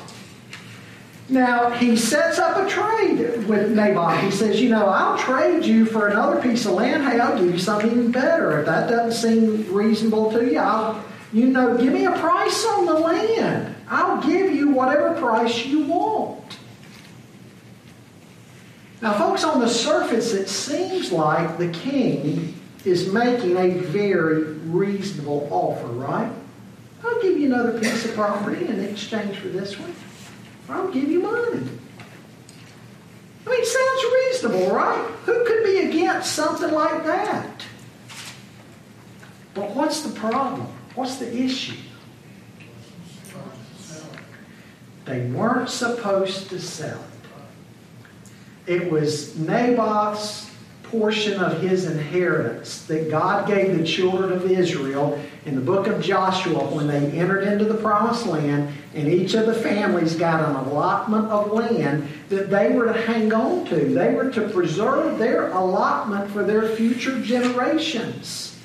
Now, 1.30 1.70
he 1.70 1.96
sets 1.96 2.40
up 2.40 2.58
a 2.58 2.68
trade 2.68 3.46
with 3.46 3.72
Naboth. 3.72 4.20
He 4.22 4.32
says, 4.32 4.60
You 4.60 4.70
know, 4.70 4.88
I'll 4.88 5.18
trade 5.18 5.64
you 5.64 5.86
for 5.86 6.08
another 6.08 6.42
piece 6.42 6.66
of 6.66 6.72
land. 6.72 7.04
Hey, 7.04 7.20
I'll 7.20 7.38
give 7.38 7.52
you 7.52 7.60
something 7.60 7.92
even 7.92 8.12
better. 8.12 8.60
If 8.60 8.66
that 8.66 8.90
doesn't 8.90 9.12
seem 9.12 9.72
reasonable 9.72 10.32
to 10.32 10.52
you, 10.52 10.58
I'll, 10.58 11.04
you 11.32 11.48
know, 11.48 11.78
give 11.78 11.94
me 11.94 12.06
a 12.06 12.12
price 12.12 12.66
on 12.66 12.88
the 12.88 12.96
land. 12.96 13.76
I'll 13.88 14.22
give 14.28 14.54
you 14.54 14.70
whatever 14.70 15.14
price 15.20 15.66
you 15.66 15.86
want. 15.86 16.58
Now, 19.02 19.14
folks, 19.14 19.44
on 19.44 19.60
the 19.60 19.70
surface, 19.70 20.34
it 20.34 20.50
seems 20.50 21.12
like 21.12 21.60
the 21.60 21.70
king 21.70 22.56
is 22.86 23.14
making 23.14 23.56
a 23.56 23.70
very 23.70 24.44
reasonable 24.44 25.48
offer, 25.52 25.88
right? 25.88 26.32
I'll 27.04 27.22
give 27.22 27.38
you 27.38 27.46
another 27.46 27.80
piece 27.80 28.06
of 28.06 28.16
property 28.16 28.66
in 28.68 28.80
exchange 28.84 29.38
for 29.38 29.48
this 29.50 29.80
one. 29.80 29.94
I'll 30.70 30.92
give 30.92 31.10
you 31.10 31.22
money. 31.22 31.68
I 33.46 33.50
mean, 33.50 33.66
sounds 33.66 34.04
reasonable, 34.14 34.76
right? 34.76 35.04
Who 35.26 35.46
could 35.46 35.64
be 35.64 35.80
against 35.80 36.34
something 36.34 36.72
like 36.72 37.04
that? 37.06 37.64
But 39.54 39.76
what's 39.76 40.02
the 40.02 40.18
problem? 40.18 40.68
What's 40.96 41.16
the 41.16 41.36
issue? 41.36 41.76
They 45.06 45.26
weren't 45.28 45.70
supposed 45.70 46.50
to 46.50 46.60
sell 46.60 47.00
it. 48.68 48.72
It 48.72 48.92
was 48.92 49.36
Naboth's 49.38 50.49
portion 50.90 51.40
of 51.40 51.62
his 51.62 51.86
inheritance 51.86 52.84
that 52.88 53.10
God 53.10 53.48
gave 53.48 53.78
the 53.78 53.84
children 53.84 54.32
of 54.32 54.50
Israel 54.50 55.20
in 55.46 55.56
the 55.56 55.62
book 55.62 55.88
of 55.88 56.02
Joshua 56.02 56.66
when 56.74 56.88
they 56.88 57.18
entered 57.18 57.44
into 57.44 57.66
the 57.66 57.76
promised 57.76 58.26
land, 58.26 58.74
and 58.96 59.08
each 59.08 59.34
of 59.36 59.46
the 59.46 59.54
families 59.54 60.16
got 60.16 60.44
an 60.44 60.56
allotment 60.56 61.28
of 61.28 61.52
land 61.52 62.08
that 62.30 62.50
they 62.50 62.72
were 62.72 62.86
to 62.86 63.02
hang 63.02 63.32
on 63.34 63.66
to. 63.66 63.76
They 63.76 64.14
were 64.14 64.32
to 64.32 64.50
preserve 64.50 65.20
their 65.20 65.52
allotment 65.52 66.32
for 66.32 66.44
their 66.44 66.70
future 66.76 67.22
generations. 67.22 68.58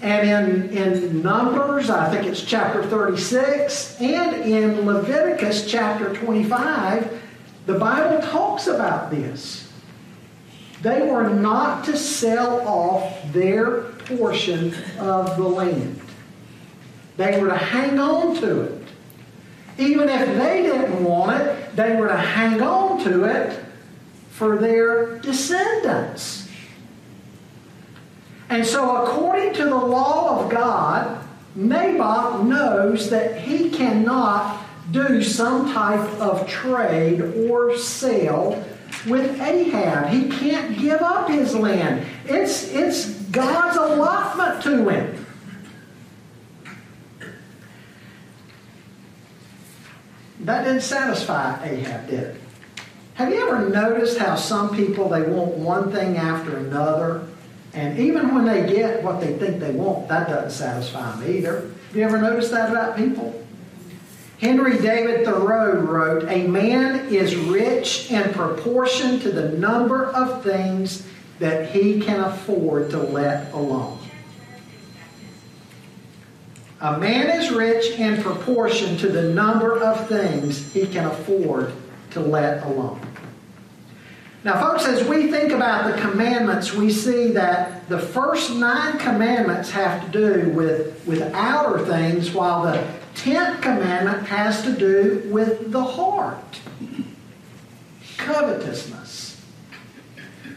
And 0.00 0.70
in, 0.72 0.76
in 0.76 1.22
Numbers, 1.22 1.90
I 1.90 2.10
think 2.10 2.26
it's 2.26 2.42
chapter 2.42 2.84
36, 2.84 4.00
and 4.00 4.42
in 4.42 4.86
Leviticus 4.86 5.68
chapter 5.68 6.14
25, 6.14 7.20
the 7.66 7.78
Bible 7.78 8.24
talks 8.26 8.68
about 8.68 9.10
this. 9.10 9.67
They 10.82 11.02
were 11.02 11.28
not 11.28 11.84
to 11.86 11.96
sell 11.96 12.66
off 12.66 13.32
their 13.32 13.80
portion 13.80 14.74
of 14.98 15.36
the 15.36 15.42
land. 15.42 16.00
They 17.16 17.40
were 17.40 17.48
to 17.48 17.56
hang 17.56 17.98
on 17.98 18.36
to 18.36 18.62
it. 18.62 18.82
Even 19.76 20.08
if 20.08 20.26
they 20.38 20.62
didn't 20.62 21.02
want 21.02 21.40
it, 21.40 21.76
they 21.76 21.96
were 21.96 22.08
to 22.08 22.16
hang 22.16 22.62
on 22.62 23.02
to 23.04 23.24
it 23.24 23.58
for 24.30 24.56
their 24.56 25.18
descendants. 25.18 26.48
And 28.48 28.64
so, 28.64 29.04
according 29.04 29.54
to 29.54 29.64
the 29.64 29.76
law 29.76 30.44
of 30.44 30.50
God, 30.50 31.24
Naboth 31.54 32.44
knows 32.44 33.10
that 33.10 33.40
he 33.40 33.70
cannot 33.70 34.64
do 34.90 35.22
some 35.22 35.72
type 35.72 36.08
of 36.20 36.48
trade 36.48 37.20
or 37.20 37.76
sale 37.76 38.64
with 39.06 39.40
Ahab. 39.40 40.08
He 40.08 40.28
can't 40.28 40.78
give 40.78 41.00
up 41.00 41.28
his 41.28 41.54
land. 41.54 42.06
It's, 42.24 42.72
it's 42.72 43.06
God's 43.30 43.76
allotment 43.76 44.62
to 44.62 44.88
him. 44.88 45.26
That 50.40 50.64
didn't 50.64 50.82
satisfy 50.82 51.62
Ahab, 51.64 52.08
did 52.08 52.20
it? 52.20 52.40
Have 53.14 53.32
you 53.32 53.48
ever 53.48 53.68
noticed 53.68 54.18
how 54.18 54.36
some 54.36 54.74
people 54.76 55.08
they 55.08 55.22
want 55.22 55.54
one 55.54 55.90
thing 55.90 56.16
after 56.16 56.56
another, 56.56 57.26
and 57.74 57.98
even 57.98 58.32
when 58.32 58.44
they 58.44 58.72
get 58.72 59.02
what 59.02 59.20
they 59.20 59.36
think 59.36 59.58
they 59.58 59.72
want, 59.72 60.08
that 60.08 60.28
doesn't 60.28 60.52
satisfy 60.52 61.16
them 61.16 61.28
either? 61.28 61.62
Have 61.88 61.96
you 61.96 62.02
ever 62.04 62.18
noticed 62.18 62.52
that 62.52 62.70
about 62.70 62.96
people? 62.96 63.44
Henry 64.38 64.78
David 64.78 65.24
Thoreau 65.24 65.80
wrote, 65.80 66.28
A 66.28 66.46
man 66.46 67.08
is 67.08 67.34
rich 67.34 68.10
in 68.10 68.32
proportion 68.32 69.18
to 69.20 69.32
the 69.32 69.50
number 69.58 70.06
of 70.06 70.44
things 70.44 71.06
that 71.40 71.70
he 71.70 72.00
can 72.00 72.20
afford 72.20 72.90
to 72.90 72.98
let 72.98 73.52
alone. 73.52 73.98
A 76.80 76.96
man 76.98 77.40
is 77.40 77.50
rich 77.50 77.98
in 77.98 78.22
proportion 78.22 78.96
to 78.98 79.08
the 79.08 79.34
number 79.34 79.76
of 79.82 80.08
things 80.08 80.72
he 80.72 80.86
can 80.86 81.06
afford 81.06 81.72
to 82.12 82.20
let 82.20 82.62
alone. 82.62 83.00
Now, 84.44 84.60
folks, 84.60 84.86
as 84.86 85.06
we 85.08 85.32
think 85.32 85.50
about 85.50 85.92
the 85.92 86.00
commandments, 86.00 86.72
we 86.72 86.92
see 86.92 87.32
that 87.32 87.88
the 87.88 87.98
first 87.98 88.54
nine 88.54 88.98
commandments 88.98 89.70
have 89.72 90.04
to 90.04 90.10
do 90.12 90.50
with, 90.50 91.04
with 91.06 91.22
outer 91.34 91.84
things, 91.84 92.30
while 92.30 92.62
the 92.62 92.80
tenth 93.18 93.60
commandment 93.60 94.26
has 94.26 94.62
to 94.62 94.72
do 94.72 95.28
with 95.30 95.70
the 95.72 95.82
heart 95.82 96.60
covetousness. 98.16 99.40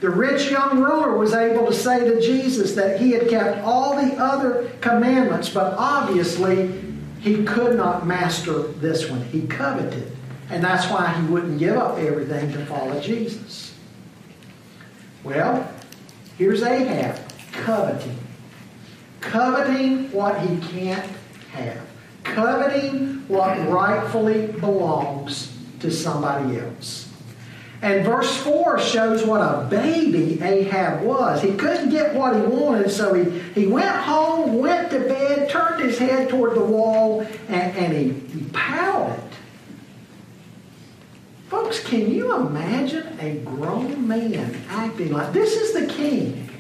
The 0.02 0.10
rich 0.10 0.50
young 0.50 0.80
ruler 0.80 1.16
was 1.16 1.34
able 1.34 1.68
to 1.68 1.74
say 1.74 2.00
to 2.00 2.20
Jesus 2.20 2.74
that 2.74 3.00
he 3.00 3.12
had 3.12 3.30
kept 3.30 3.60
all 3.64 3.96
the 3.96 4.16
other 4.16 4.70
commandments, 4.82 5.50
but 5.50 5.76
obviously 5.78 6.84
he 7.20 7.44
could 7.44 7.78
not 7.78 8.06
master 8.06 8.64
this 8.64 9.10
one. 9.10 9.24
He 9.26 9.46
coveted. 9.48 10.12
And 10.50 10.64
that's 10.64 10.92
why 10.92 11.14
he 11.14 11.28
wouldn't 11.28 11.60
give 11.60 11.78
up 11.78 11.98
everything 11.98 12.52
to 12.52 12.66
follow 12.66 13.00
Jesus. 13.00 13.74
Well, 15.24 15.72
here's 16.38 16.64
Ahab 16.64 17.20
coveting. 17.52 18.18
Coveting 19.22 20.12
what 20.12 20.42
he 20.42 20.58
can't 20.58 21.10
have 21.54 21.91
coveting 22.24 23.28
what 23.28 23.68
rightfully 23.68 24.48
belongs 24.48 25.56
to 25.80 25.92
somebody 25.92 26.60
else. 26.60 27.08
And 27.82 28.06
verse 28.06 28.38
4 28.38 28.80
shows 28.80 29.26
what 29.26 29.40
a 29.40 29.68
baby 29.68 30.40
Ahab 30.42 31.02
was. 31.02 31.42
He 31.42 31.54
couldn't 31.54 31.90
get 31.90 32.14
what 32.14 32.36
he 32.36 32.42
wanted, 32.42 32.92
so 32.92 33.14
he, 33.16 33.40
he 33.60 33.66
went 33.66 33.90
home, 33.90 34.60
went 34.60 34.92
to 34.92 35.00
bed, 35.00 35.50
turned 35.50 35.82
his 35.82 35.98
head 35.98 36.30
toward 36.30 36.56
the 36.56 36.64
wall, 36.64 37.22
and, 37.48 37.76
and 37.76 37.94
he, 37.94 38.14
he 38.38 38.46
pouted. 38.54 39.24
Folks, 41.50 41.84
can 41.84 42.12
you 42.12 42.36
imagine 42.36 43.18
a 43.20 43.38
grown 43.40 44.08
man 44.08 44.56
acting 44.70 45.12
like 45.12 45.34
this 45.34 45.56
is 45.56 45.74
the 45.74 45.92
king? 45.92 46.51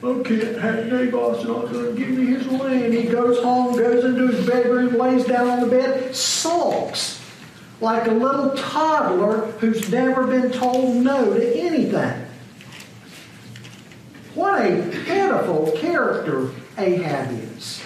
I 0.00 0.22
can't 0.22 0.58
have 0.58 0.86
Naboth's 0.86 1.44
not 1.44 1.72
going 1.72 1.94
to 1.94 1.98
give 1.98 2.10
me 2.10 2.26
his 2.26 2.46
land. 2.46 2.94
He 2.94 3.04
goes 3.04 3.42
home, 3.42 3.76
goes 3.76 4.04
into 4.04 4.28
his 4.28 4.46
bedroom, 4.46 4.96
lays 4.96 5.24
down 5.24 5.48
on 5.48 5.60
the 5.60 5.66
bed, 5.66 6.14
sulks 6.14 7.20
like 7.80 8.06
a 8.06 8.12
little 8.12 8.50
toddler 8.56 9.46
who's 9.58 9.90
never 9.90 10.26
been 10.26 10.52
told 10.52 10.96
no 10.96 11.34
to 11.34 11.56
anything. 11.58 12.26
What 14.34 14.64
a 14.64 14.88
pitiful 15.04 15.72
character 15.76 16.50
Ahab 16.76 17.30
is. 17.56 17.82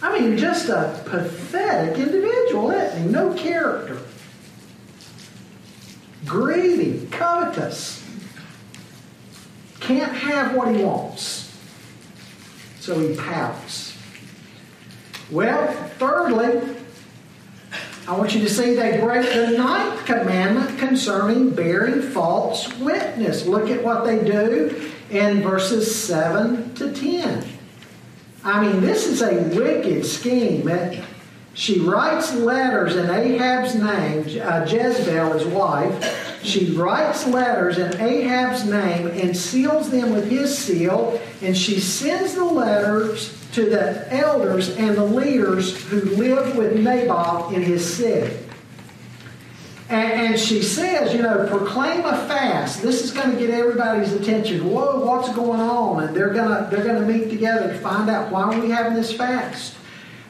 I 0.00 0.18
mean, 0.18 0.36
just 0.36 0.68
a 0.68 1.02
pathetic 1.04 1.98
individual, 1.98 2.70
isn't 2.70 3.02
he? 3.02 3.08
No 3.08 3.34
character. 3.34 3.98
Greedy, 6.24 7.06
covetous. 7.10 8.01
Can't 9.82 10.14
have 10.14 10.54
what 10.54 10.74
he 10.74 10.82
wants. 10.82 11.56
So 12.80 12.98
he 12.98 13.16
pouts. 13.16 13.96
Well, 15.30 15.72
thirdly, 15.98 16.76
I 18.06 18.16
want 18.16 18.34
you 18.34 18.40
to 18.42 18.48
see 18.48 18.74
they 18.74 19.00
break 19.00 19.32
the 19.32 19.56
ninth 19.56 20.04
commandment 20.04 20.78
concerning 20.78 21.50
bearing 21.50 22.02
false 22.02 22.72
witness. 22.78 23.46
Look 23.46 23.70
at 23.70 23.82
what 23.82 24.04
they 24.04 24.24
do 24.24 24.90
in 25.10 25.42
verses 25.42 25.94
7 26.04 26.74
to 26.74 26.92
10. 26.92 27.44
I 28.44 28.64
mean, 28.64 28.80
this 28.80 29.06
is 29.06 29.22
a 29.22 29.34
wicked 29.56 30.04
scheme. 30.04 30.68
She 31.54 31.80
writes 31.80 32.34
letters 32.34 32.96
in 32.96 33.10
Ahab's 33.10 33.74
name, 33.74 34.42
uh, 34.42 34.64
Jezebel, 34.64 35.32
his 35.32 35.46
wife. 35.46 36.21
She 36.42 36.72
writes 36.72 37.26
letters 37.26 37.78
in 37.78 38.00
Ahab's 38.00 38.64
name 38.64 39.06
and 39.06 39.36
seals 39.36 39.90
them 39.90 40.12
with 40.12 40.28
his 40.28 40.56
seal, 40.56 41.20
and 41.40 41.56
she 41.56 41.78
sends 41.78 42.34
the 42.34 42.44
letters 42.44 43.38
to 43.52 43.68
the 43.68 44.12
elders 44.12 44.76
and 44.76 44.96
the 44.96 45.04
leaders 45.04 45.76
who 45.86 46.00
lived 46.00 46.56
with 46.56 46.78
Naboth 46.78 47.52
in 47.52 47.62
his 47.62 47.96
city. 47.96 48.36
And, 49.88 50.12
and, 50.12 50.40
she 50.40 50.62
says, 50.62 51.12
you 51.12 51.20
know, 51.20 51.46
proclaim 51.48 52.00
a 52.00 52.16
fast. 52.26 52.80
This 52.80 53.04
is 53.04 53.10
going 53.10 53.30
to 53.30 53.36
get 53.36 53.50
everybody's 53.50 54.12
attention. 54.14 54.70
Whoa, 54.70 55.04
what's 55.04 55.30
going 55.34 55.60
on? 55.60 56.04
And 56.04 56.16
they're 56.16 56.32
going 56.32 56.48
to 56.48 56.74
they're 56.74 56.84
going 56.84 57.06
to 57.06 57.06
meet 57.06 57.28
together 57.28 57.70
to 57.70 57.78
find 57.78 58.08
out 58.08 58.32
why 58.32 58.44
are 58.44 58.60
we 58.60 58.70
having 58.70 58.94
this 58.94 59.12
fast. 59.12 59.76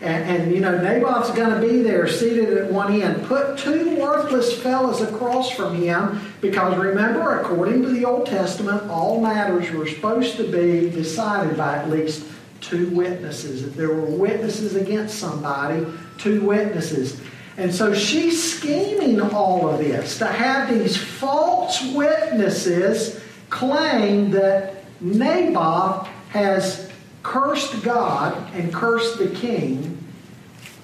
And, 0.02 0.24
and 0.24 0.52
you 0.52 0.60
know, 0.60 0.76
Naboth's 0.82 1.30
going 1.30 1.54
to 1.54 1.64
be 1.64 1.80
there 1.80 2.08
seated 2.08 2.52
at 2.58 2.72
one 2.72 3.00
end. 3.00 3.24
Put 3.26 3.56
two 3.56 3.96
worthless 4.00 4.60
fellows 4.60 5.00
across 5.00 5.52
from 5.52 5.76
him 5.76 6.20
because 6.40 6.76
remember, 6.76 7.38
according 7.38 7.82
to 7.82 7.88
the 7.88 8.04
Old 8.04 8.26
Testament, 8.26 8.90
all 8.90 9.20
matters 9.20 9.70
were 9.70 9.86
supposed 9.86 10.36
to 10.38 10.50
be 10.50 10.90
decided 10.90 11.56
by 11.56 11.76
at 11.76 11.88
least 11.88 12.26
two 12.60 12.88
witnesses. 12.90 13.62
If 13.62 13.76
there 13.76 13.90
were 13.90 14.04
witnesses 14.04 14.74
against 14.74 15.20
somebody, 15.20 15.86
two 16.18 16.44
witnesses. 16.44 17.20
And 17.56 17.72
so 17.72 17.94
she's 17.94 18.42
scheming 18.42 19.20
all 19.20 19.68
of 19.68 19.78
this 19.78 20.18
to 20.18 20.26
have 20.26 20.68
these 20.68 20.96
false 20.96 21.80
witnesses 21.92 23.22
claim 23.50 24.32
that 24.32 24.82
Naboth 25.00 26.08
has 26.30 26.90
cursed 27.22 27.84
God 27.84 28.52
and 28.54 28.74
cursed 28.74 29.18
the 29.18 29.28
king 29.28 29.91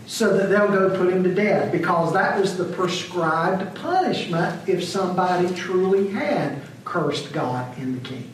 so 0.08 0.34
that 0.34 0.48
they'll 0.48 0.68
go 0.68 0.88
put 0.96 1.12
him 1.12 1.22
to 1.22 1.34
death 1.34 1.70
because 1.70 2.14
that 2.14 2.40
was 2.40 2.56
the 2.56 2.64
prescribed 2.64 3.76
punishment 3.76 4.66
if 4.66 4.82
somebody 4.82 5.54
truly 5.54 6.08
had 6.08 6.62
cursed 6.86 7.30
God 7.30 7.76
and 7.76 8.00
the 8.00 8.08
king. 8.08 8.30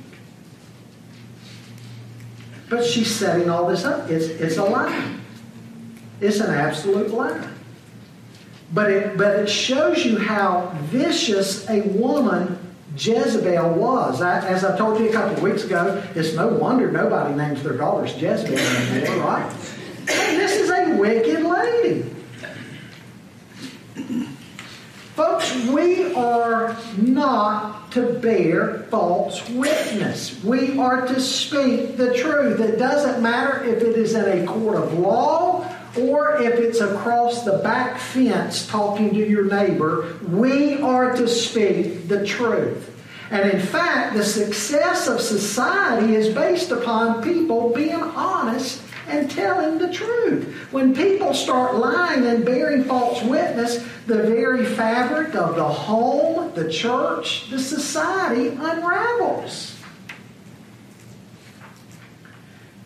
But 2.71 2.85
she's 2.85 3.13
setting 3.13 3.51
all 3.51 3.67
this 3.67 3.85
up. 3.85 4.09
It's, 4.09 4.27
it's 4.27 4.57
a 4.57 4.63
lie. 4.63 5.17
It's 6.21 6.39
an 6.39 6.55
absolute 6.55 7.11
lie. 7.11 7.51
But 8.73 8.91
it, 8.93 9.19
but 9.19 9.41
it 9.41 9.51
shows 9.51 10.05
you 10.05 10.17
how 10.17 10.73
vicious 10.85 11.69
a 11.69 11.83
woman 11.89 12.57
Jezebel 12.97 13.75
was. 13.75 14.23
I, 14.23 14.47
as 14.47 14.65
I 14.65 14.79
told 14.79 15.01
you 15.01 15.09
a 15.09 15.13
couple 15.13 15.37
of 15.37 15.43
weeks 15.43 15.65
ago, 15.65 16.01
it's 16.15 16.35
no 16.35 16.47
wonder 16.47 16.91
nobody 16.93 17.35
names 17.35 17.65
their 17.65 17.77
daughters 17.77 18.15
Jezebel 18.15 18.59
anymore, 18.59 19.27
right? 19.27 19.53
And 20.09 20.39
this 20.39 20.64
wicked 20.97 21.43
lady. 21.43 22.11
Folks, 25.15 25.55
we 25.67 26.13
are 26.15 26.77
not 26.97 27.93
to 27.93 28.15
bear 28.15 28.81
false 28.91 29.49
witness. 29.51 30.43
We 30.43 30.77
are 30.77 31.07
to 31.07 31.21
speak 31.21 31.97
the 31.97 32.13
truth. 32.15 32.59
It 32.59 32.79
doesn't 32.79 33.23
matter 33.23 33.63
if 33.63 33.83
it 33.83 33.97
is 33.97 34.15
in 34.15 34.43
a 34.43 34.45
court 34.45 34.77
of 34.77 34.99
law 34.99 35.73
or 35.97 36.43
if 36.43 36.55
it's 36.59 36.81
across 36.81 37.45
the 37.45 37.59
back 37.59 38.01
fence 38.01 38.67
talking 38.67 39.11
to 39.11 39.29
your 39.29 39.45
neighbor. 39.45 40.19
We 40.29 40.81
are 40.81 41.15
to 41.15 41.29
speak 41.29 42.09
the 42.09 42.27
truth. 42.27 42.91
And 43.31 43.51
in 43.51 43.61
fact, 43.61 44.17
the 44.17 44.25
success 44.25 45.07
of 45.07 45.21
society 45.21 46.17
is 46.17 46.35
based 46.35 46.73
upon 46.73 47.23
people 47.23 47.73
being 47.73 47.95
honest 47.95 48.83
and 49.09 49.31
telling 49.31 49.79
the 49.79 49.93
truth. 49.93 50.69
When 50.71 50.95
people 50.95 51.35
start 51.35 51.77
lying 51.77 52.27
and 52.27 52.45
bearing 52.45 52.85
false 52.85 53.23
witness, 53.23 53.85
the 54.07 54.23
very 54.23 54.65
fabric 54.65 55.35
of 55.35 55.57
the 55.57 55.65
home, 55.65 56.53
the 56.55 56.71
church, 56.71 57.51
the 57.51 57.59
society 57.59 58.49
unravels. 58.49 59.75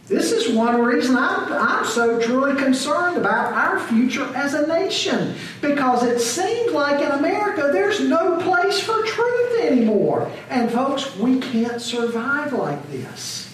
This 0.09 0.33
is 0.33 0.55
one 0.55 0.81
reason 0.81 1.17
I'm, 1.17 1.53
I'm 1.53 1.85
so 1.85 2.19
truly 2.19 2.57
concerned 2.57 3.19
about 3.19 3.53
our 3.53 3.79
future 3.79 4.25
as 4.35 4.55
a 4.55 4.67
nation. 4.67 5.35
Because 5.61 6.03
it 6.03 6.19
seems 6.19 6.73
like 6.73 7.03
in 7.03 7.11
America 7.11 7.69
there's 7.73 8.01
no 8.01 8.39
place 8.39 8.81
for 8.81 9.03
truth 9.03 9.61
anymore. 9.61 10.31
And 10.49 10.71
folks, 10.71 11.15
we 11.17 11.41
can't 11.41 11.83
survive 11.83 12.55
like 12.55 12.91
this. 12.91 13.48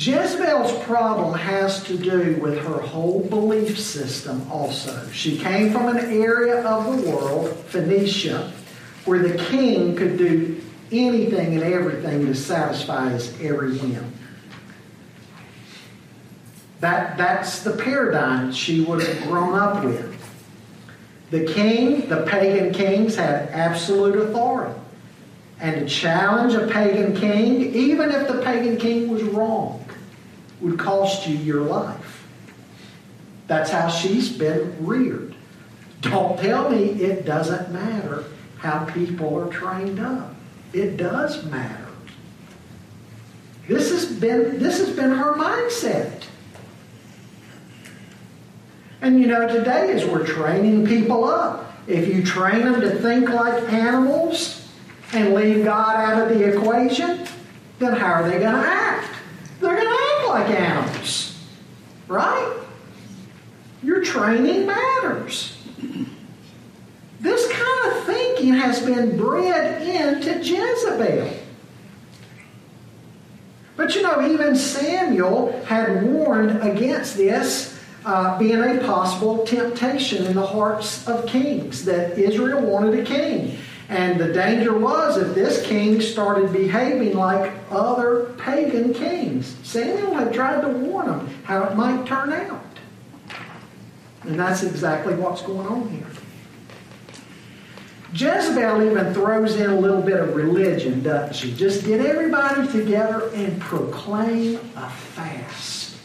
Jezebel's 0.00 0.72
problem 0.84 1.34
has 1.34 1.84
to 1.84 1.94
do 1.94 2.38
with 2.40 2.58
her 2.64 2.80
whole 2.80 3.20
belief 3.20 3.78
system 3.78 4.50
also. 4.50 5.06
She 5.10 5.36
came 5.36 5.72
from 5.72 5.94
an 5.94 5.98
area 5.98 6.64
of 6.64 6.86
the 6.86 7.10
world, 7.10 7.54
Phoenicia, 7.66 8.50
where 9.04 9.18
the 9.18 9.36
king 9.44 9.94
could 9.94 10.16
do 10.16 10.58
anything 10.90 11.52
and 11.52 11.62
everything 11.62 12.24
to 12.24 12.34
satisfy 12.34 13.10
his 13.10 13.38
every 13.42 13.76
whim. 13.76 14.10
That, 16.80 17.18
that's 17.18 17.62
the 17.62 17.72
paradigm 17.72 18.52
she 18.52 18.80
would 18.80 19.06
have 19.06 19.22
grown 19.24 19.58
up 19.58 19.84
with. 19.84 20.16
The 21.30 21.44
king, 21.44 22.08
the 22.08 22.22
pagan 22.22 22.72
kings, 22.72 23.16
had 23.16 23.50
absolute 23.50 24.16
authority. 24.16 24.80
And 25.60 25.74
to 25.74 25.94
challenge 25.94 26.54
a 26.54 26.66
pagan 26.68 27.14
king, 27.14 27.74
even 27.74 28.10
if 28.10 28.28
the 28.28 28.40
pagan 28.40 28.78
king 28.78 29.10
was 29.10 29.22
wrong, 29.24 29.79
would 30.60 30.78
cost 30.78 31.26
you 31.26 31.36
your 31.36 31.62
life. 31.62 32.26
That's 33.46 33.70
how 33.70 33.88
she's 33.88 34.30
been 34.30 34.76
reared. 34.86 35.34
Don't 36.02 36.38
tell 36.38 36.70
me 36.70 36.90
it 37.02 37.24
doesn't 37.24 37.72
matter 37.72 38.24
how 38.58 38.84
people 38.86 39.38
are 39.38 39.50
trained 39.50 39.98
up. 39.98 40.34
It 40.72 40.96
does 40.96 41.44
matter. 41.46 41.86
This 43.66 43.90
has 43.90 44.06
been, 44.06 44.58
this 44.58 44.78
has 44.78 44.94
been 44.94 45.10
her 45.10 45.34
mindset. 45.34 46.24
And 49.02 49.20
you 49.20 49.26
know, 49.26 49.48
today 49.48 49.92
as 49.92 50.04
we're 50.04 50.26
training 50.26 50.86
people 50.86 51.24
up, 51.24 51.72
if 51.86 52.08
you 52.08 52.22
train 52.22 52.60
them 52.60 52.80
to 52.80 52.90
think 53.00 53.30
like 53.30 53.62
animals 53.72 54.68
and 55.12 55.34
leave 55.34 55.64
God 55.64 55.96
out 55.96 56.22
of 56.22 56.38
the 56.38 56.44
equation, 56.44 57.26
then 57.78 57.94
how 57.94 58.12
are 58.12 58.28
they 58.28 58.38
going 58.38 58.54
to 58.54 58.68
act? 58.68 59.08
They're 59.60 59.74
going 59.74 59.88
to 59.88 59.92
act 59.92 60.19
like 60.30 60.50
animals. 60.50 61.38
Right? 62.08 62.56
Your 63.82 64.02
training 64.02 64.66
matters. 64.66 65.56
This 67.20 67.50
kind 67.52 67.92
of 67.92 68.04
thinking 68.04 68.54
has 68.54 68.84
been 68.84 69.16
bred 69.16 69.82
into 69.82 70.38
Jezebel. 70.38 71.32
But 73.76 73.94
you 73.94 74.02
know, 74.02 74.26
even 74.30 74.56
Samuel 74.56 75.52
had 75.64 76.02
warned 76.02 76.62
against 76.62 77.16
this 77.16 77.78
uh, 78.04 78.38
being 78.38 78.60
a 78.60 78.78
possible 78.84 79.44
temptation 79.46 80.26
in 80.26 80.34
the 80.34 80.46
hearts 80.46 81.06
of 81.06 81.26
kings, 81.26 81.84
that 81.84 82.18
Israel 82.18 82.62
wanted 82.62 82.98
a 82.98 83.04
king. 83.04 83.58
And 83.90 84.20
the 84.20 84.32
danger 84.32 84.78
was 84.78 85.16
if 85.16 85.34
this 85.34 85.66
king 85.66 86.00
started 86.00 86.52
behaving 86.52 87.14
like 87.14 87.52
other 87.72 88.32
pagan 88.38 88.94
kings. 88.94 89.56
Samuel 89.64 90.14
had 90.14 90.32
tried 90.32 90.60
to 90.60 90.68
warn 90.68 91.08
him 91.08 91.26
how 91.42 91.64
it 91.64 91.74
might 91.74 92.06
turn 92.06 92.32
out. 92.32 92.64
And 94.22 94.38
that's 94.38 94.62
exactly 94.62 95.14
what's 95.16 95.42
going 95.42 95.66
on 95.66 95.88
here. 95.88 96.06
Jezebel 98.12 98.88
even 98.88 99.12
throws 99.12 99.56
in 99.56 99.68
a 99.68 99.78
little 99.80 100.02
bit 100.02 100.20
of 100.20 100.36
religion, 100.36 101.02
doesn't 101.02 101.34
she? 101.34 101.52
Just 101.52 101.84
get 101.84 102.00
everybody 102.00 102.68
together 102.68 103.28
and 103.34 103.60
proclaim 103.60 104.54
a 104.76 104.88
fast. 104.88 105.96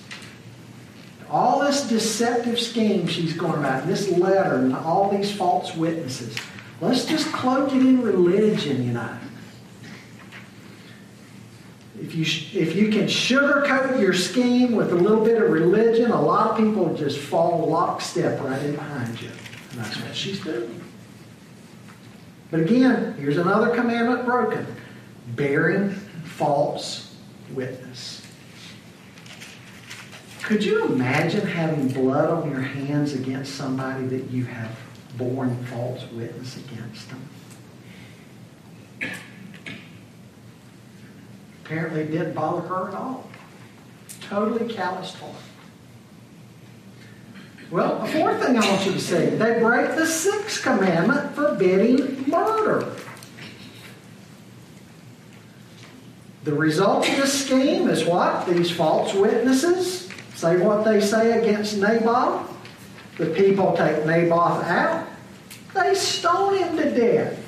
All 1.30 1.60
this 1.60 1.88
deceptive 1.88 2.60
scheme 2.60 3.06
she's 3.06 3.34
going 3.34 3.60
about, 3.60 3.86
this 3.86 4.10
letter 4.10 4.56
and 4.56 4.76
all 4.76 5.16
these 5.16 5.32
false 5.32 5.76
witnesses. 5.76 6.36
Let's 6.82 7.06
just 7.06 7.32
cloak 7.32 7.74
it 7.74 7.82
in 7.82 8.02
religion, 8.02 8.86
you 8.86 8.94
know. 8.94 9.18
If 12.02 12.14
you, 12.14 12.24
if 12.62 12.76
you 12.76 12.90
can 12.90 13.06
sugarcoat 13.06 14.00
your 14.00 14.14
scheme 14.14 14.76
with 14.76 14.92
a 14.92 14.96
little 14.96 15.24
bit 15.24 15.42
of 15.42 15.50
religion, 15.50 16.12
a 16.12 16.22
lot 16.22 16.52
of 16.52 16.58
people 16.58 16.94
just 16.94 17.18
fall 17.18 17.70
lockstep 17.70 18.42
right 18.42 18.62
in 18.62 18.76
behind 18.76 19.22
you. 19.22 19.30
And 19.72 19.80
that's 19.80 19.98
what 20.02 20.16
she's 20.16 20.42
doing. 20.42 20.84
But 22.52 22.60
again, 22.60 23.16
here's 23.18 23.38
another 23.38 23.74
commandment 23.74 24.26
broken 24.26 24.68
bearing 25.36 25.92
false 26.24 27.16
witness. 27.52 28.22
Could 30.44 30.64
you 30.64 30.86
imagine 30.86 31.48
having 31.48 31.88
blood 31.88 32.30
on 32.30 32.52
your 32.52 32.62
hands 32.62 33.14
against 33.14 33.56
somebody 33.56 34.06
that 34.08 34.30
you 34.30 34.46
have 34.46 34.78
borne 35.18 35.64
false 35.66 36.04
witness 36.12 36.58
against 36.58 37.10
them? 37.10 37.30
Apparently, 41.64 42.02
it 42.02 42.12
didn't 42.12 42.34
bother 42.34 42.62
her 42.68 42.90
at 42.90 42.94
all. 42.94 43.28
Totally 44.22 44.72
calloused 44.72 45.16
heart. 45.16 45.34
Well, 47.72 48.00
the 48.00 48.08
fourth 48.08 48.46
thing 48.46 48.58
I 48.58 48.70
want 48.70 48.86
you 48.86 48.92
to 48.92 49.00
see 49.00 49.26
they 49.26 49.60
break 49.60 49.96
the 49.96 50.06
sixth 50.06 50.62
commandment 50.62 51.34
forbidding 51.34 52.30
murder. 52.30 52.96
The 56.44 56.54
result 56.54 57.10
of 57.10 57.16
this 57.16 57.46
scheme 57.46 57.90
is 57.90 58.06
what? 58.06 58.46
These 58.46 58.70
false 58.70 59.16
witnesses 59.16 60.08
say 60.36 60.58
what 60.58 60.86
they 60.86 61.02
say 61.02 61.40
against 61.40 61.78
Naboth. 61.78 62.55
The 63.18 63.28
people 63.28 63.76
take 63.78 64.06
Naboth 64.06 64.64
out. 64.64 65.08
They 65.74 65.96
stone 65.96 66.58
him 66.58 66.78
to 66.78 66.92
death. 66.92 67.42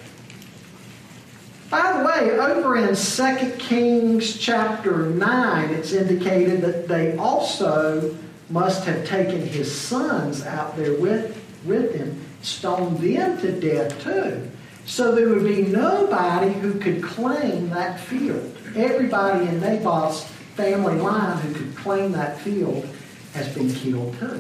By 1.70 1.98
the 1.98 2.06
way, 2.06 2.40
over 2.40 2.78
in 2.78 2.96
2 2.96 3.58
Kings 3.58 4.38
chapter 4.38 5.08
9, 5.08 5.70
it's 5.72 5.92
indicated 5.92 6.62
that 6.62 6.88
they 6.88 7.18
also 7.18 8.16
must 8.50 8.86
have 8.86 9.06
taken 9.06 9.46
his 9.46 9.74
sons 9.74 10.46
out 10.46 10.78
there 10.78 10.98
with, 11.00 11.38
with 11.66 11.94
him, 11.94 12.24
stoned 12.42 13.00
them 13.00 13.38
to 13.42 13.60
death 13.60 14.02
too. 14.02 14.50
So 14.86 15.14
there 15.14 15.28
would 15.28 15.44
be 15.44 15.64
nobody 15.64 16.54
who 16.54 16.80
could 16.80 17.04
claim 17.04 17.70
that 17.72 18.00
field. 18.00 18.56
Everybody 18.74 19.48
in 19.48 19.60
Naboth's 19.60 20.24
family 20.56 20.96
line 20.96 21.38
who 21.40 21.54
could 21.54 21.76
claim 21.76 22.14
that 22.14 22.40
field 22.40 22.88
has 23.34 23.54
been 23.54 23.74
killed 23.74 24.18
too. 24.18 24.40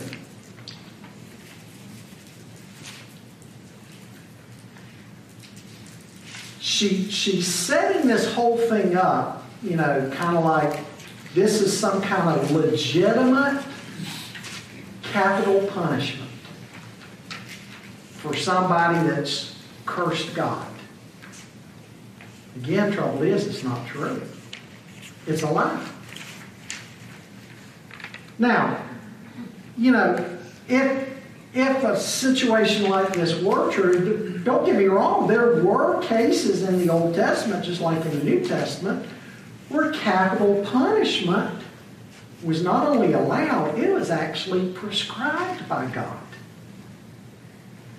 She 6.78 7.10
she's 7.10 7.48
setting 7.48 8.08
this 8.08 8.32
whole 8.34 8.56
thing 8.56 8.96
up, 8.96 9.44
you 9.63 9.76
know, 9.76 10.12
kind 10.13 10.38
of 10.38 10.46
like 10.46 10.80
this 11.34 11.60
is 11.60 11.78
some 11.78 12.02
kind 12.04 12.40
of 12.40 12.52
legitimate 12.52 13.63
capital 15.02 15.66
punishment 15.68 16.30
for 18.12 18.36
somebody 18.36 19.08
that's 19.08 19.60
cursed 19.88 20.36
God. 20.36 20.68
Again, 22.58 22.92
trouble 22.92 23.24
is 23.24 23.48
it's 23.48 23.63
not 23.63 23.88
true. 23.88 24.22
It's 25.26 25.42
a 25.42 25.50
lie. 25.50 25.84
Now, 28.38 28.84
you 29.76 29.92
know, 29.92 30.40
if 30.68 31.10
if 31.56 31.84
a 31.84 32.00
situation 32.00 32.88
like 32.88 33.13
this 33.13 33.42
were 33.42 33.72
true, 33.72 34.37
don't 34.48 34.66
get 34.66 34.78
me 34.78 34.86
wrong, 34.86 35.28
there 35.28 35.62
were 35.62 36.02
cases 36.02 36.64
in 36.64 36.80
the 36.80 36.90
Old 36.92 37.14
Testament, 37.14 37.66
just 37.66 37.82
like 37.82 38.04
in 38.06 38.18
the 38.18 38.24
New 38.24 38.40
Testament, 38.40 39.06
where 39.68 39.92
capital 39.92 40.64
punishment 40.64 41.62
was 42.44 42.64
not 42.64 42.88
only 42.88 43.12
allowed, 43.12 43.78
it 43.78 43.94
was 43.94 44.10
actually 44.10 44.72
prescribed 44.72 45.68
by 45.68 45.86
God. 45.88 46.18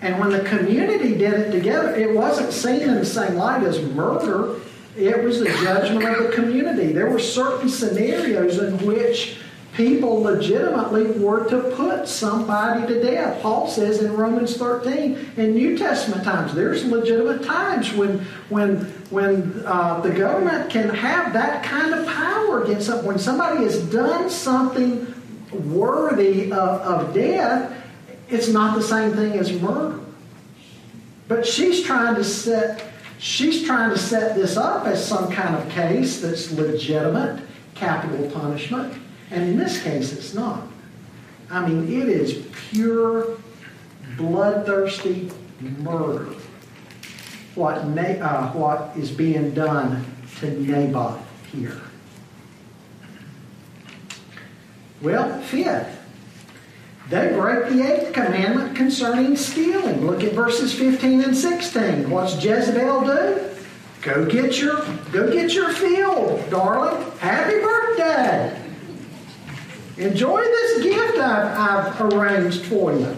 And 0.01 0.19
when 0.19 0.31
the 0.31 0.41
community 0.41 1.17
did 1.19 1.35
it 1.35 1.53
together, 1.53 1.95
it 1.95 2.15
wasn't 2.17 2.53
seen 2.55 2.81
in 2.81 2.95
the 2.95 3.05
same 3.05 3.35
light 3.35 3.63
as 3.65 3.83
murder. 3.83 4.59
It 4.97 5.23
was 5.23 5.41
the 5.41 5.51
judgment 5.63 6.05
of 6.07 6.29
the 6.29 6.33
community. 6.33 6.93
There 6.93 7.11
were 7.11 7.19
certain 7.19 7.69
scenarios 7.69 8.59
in 8.59 8.87
which 8.87 9.37
people 9.79 10.21
legitimately 10.21 11.05
were 11.21 11.49
to 11.49 11.61
put 11.77 12.09
somebody 12.09 12.85
to 12.93 13.01
death. 13.01 13.41
Paul 13.41 13.69
says 13.69 14.03
in 14.03 14.13
Romans 14.13 14.57
13, 14.57 15.35
in 15.37 15.55
New 15.55 15.79
Testament 15.79 16.25
times, 16.25 16.53
there's 16.53 16.85
legitimate 16.85 17.45
times 17.45 17.95
when 17.95 18.19
when 18.49 18.79
when 19.11 19.63
uh, 19.65 20.01
the 20.01 20.11
government 20.11 20.69
can 20.69 20.89
have 20.91 21.33
that 21.33 21.63
kind 21.63 21.95
of 21.95 22.05
power 22.09 22.65
against 22.65 22.87
something. 22.87 23.07
When 23.07 23.21
somebody 23.21 23.63
has 23.63 23.81
done 23.85 24.29
something 24.29 25.15
worthy 25.53 26.51
of, 26.51 26.81
of 26.81 27.15
death, 27.15 27.73
it's 28.29 28.49
not 28.49 28.75
the 28.75 28.83
same 28.83 29.13
thing 29.13 29.35
as 29.35 29.53
murder. 29.53 30.01
But 31.29 31.47
she's 31.47 31.85
trying 31.85 32.17
to 32.17 32.25
set 32.25 32.85
she's 33.21 33.65
trying 33.65 33.91
to 33.91 33.99
set 33.99 34.35
this 34.35 34.57
up 34.57 34.87
as 34.89 35.07
some 35.07 35.31
kind 35.31 35.55
of 35.55 35.69
case 35.71 36.21
that's 36.21 36.51
legitimate 36.51 37.45
capital 37.77 38.29
punishment. 38.33 39.03
And 39.31 39.43
in 39.43 39.57
this 39.57 39.83
case, 39.83 40.13
it's 40.13 40.35
not. 40.35 40.63
I 41.51 41.67
mean, 41.67 41.85
it 41.85 42.09
is 42.09 42.47
pure, 42.71 43.39
bloodthirsty 44.17 45.31
murder. 45.61 46.35
What, 47.55 47.79
uh, 47.79 48.53
what 48.53 48.97
is 48.97 49.11
being 49.11 49.53
done 49.53 50.05
to 50.41 50.51
Naboth 50.61 51.21
here. 51.51 51.81
Well, 55.01 55.41
fifth, 55.43 55.99
they 57.09 57.29
break 57.33 57.71
the 57.71 57.83
eighth 57.83 58.13
commandment 58.13 58.77
concerning 58.77 59.37
stealing. 59.37 60.07
Look 60.07 60.23
at 60.23 60.33
verses 60.33 60.75
15 60.75 61.23
and 61.23 61.37
16. 61.37 62.11
What's 62.11 62.43
Jezebel 62.43 63.07
do? 63.07 63.45
Go 64.03 64.27
get 64.27 64.61
your 64.61 64.85
go 65.11 65.33
get 65.33 65.55
your 65.55 65.71
field, 65.71 66.49
darling. 66.51 67.11
Happy 67.19 67.61
birthday. 67.61 68.58
Enjoy 69.99 70.41
this 70.41 70.83
gift 70.83 71.19
I've, 71.19 72.01
I've 72.01 72.13
arranged 72.13 72.63
for 72.67 72.93
you. 72.93 73.17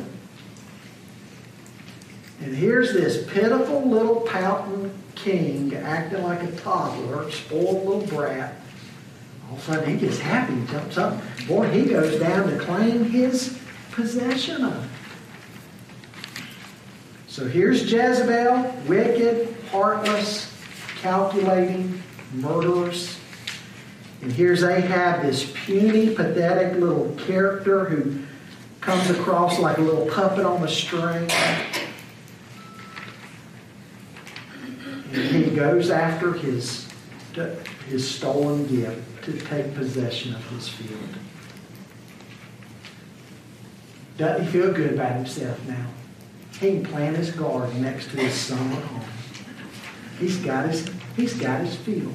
And 2.40 2.54
here's 2.56 2.94
this 2.94 3.30
pitiful 3.30 3.86
little 3.86 4.22
pouting 4.22 4.90
king 5.14 5.74
acting 5.74 6.22
like 6.22 6.42
a 6.42 6.50
toddler, 6.52 7.30
spoiled 7.30 7.86
little 7.86 8.06
brat. 8.06 8.54
All 9.46 9.56
of 9.56 9.68
a 9.68 9.72
sudden 9.72 9.98
he 9.98 10.06
gets 10.06 10.18
happy, 10.18 10.54
jumps 10.72 10.96
up. 10.96 11.20
Boy, 11.46 11.68
he 11.68 11.84
goes 11.84 12.18
down 12.18 12.48
to 12.48 12.58
claim 12.58 13.04
his 13.04 13.58
possession 13.90 14.64
of 14.64 14.84
it. 14.84 14.90
So 17.26 17.46
here's 17.46 17.92
Jezebel, 17.92 18.74
wicked, 18.86 19.54
heartless, 19.70 20.50
calculating, 21.02 22.02
murderous. 22.32 23.19
And 24.22 24.32
here's 24.32 24.62
Ahab, 24.62 25.22
this 25.22 25.50
puny, 25.64 26.14
pathetic 26.14 26.78
little 26.78 27.14
character 27.16 27.86
who 27.86 28.22
comes 28.80 29.08
across 29.10 29.58
like 29.58 29.78
a 29.78 29.80
little 29.80 30.06
puppet 30.06 30.44
on 30.44 30.62
a 30.62 30.68
string. 30.68 31.30
And 35.12 35.44
he 35.44 35.50
goes 35.50 35.90
after 35.90 36.34
his, 36.34 36.88
his 37.88 38.08
stolen 38.08 38.66
gift 38.66 39.24
to 39.24 39.32
take 39.32 39.74
possession 39.74 40.34
of 40.34 40.44
his 40.50 40.68
field. 40.68 41.16
Doesn't 44.18 44.44
he 44.44 44.52
feel 44.52 44.72
good 44.72 44.92
about 44.92 45.12
himself 45.12 45.66
now? 45.66 45.86
He 46.60 46.72
can 46.72 46.84
plant 46.84 47.16
his 47.16 47.30
garden 47.30 47.80
next 47.80 48.10
to 48.10 48.18
his 48.18 48.34
summer 48.34 48.80
home. 48.80 49.04
He's 50.18 50.36
got 50.36 50.68
his, 50.68 50.90
he's 51.16 51.32
got 51.34 51.62
his 51.62 51.74
field. 51.76 52.14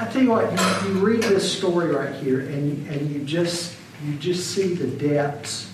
I 0.00 0.06
tell 0.06 0.22
you 0.22 0.30
what, 0.30 0.50
you, 0.50 0.88
you 0.88 0.98
read 1.00 1.22
this 1.22 1.58
story 1.58 1.94
right 1.94 2.14
here, 2.14 2.40
and 2.40 2.88
and 2.88 3.10
you 3.10 3.22
just 3.22 3.76
you 4.02 4.14
just 4.14 4.54
see 4.54 4.72
the 4.72 4.86
depths 4.86 5.70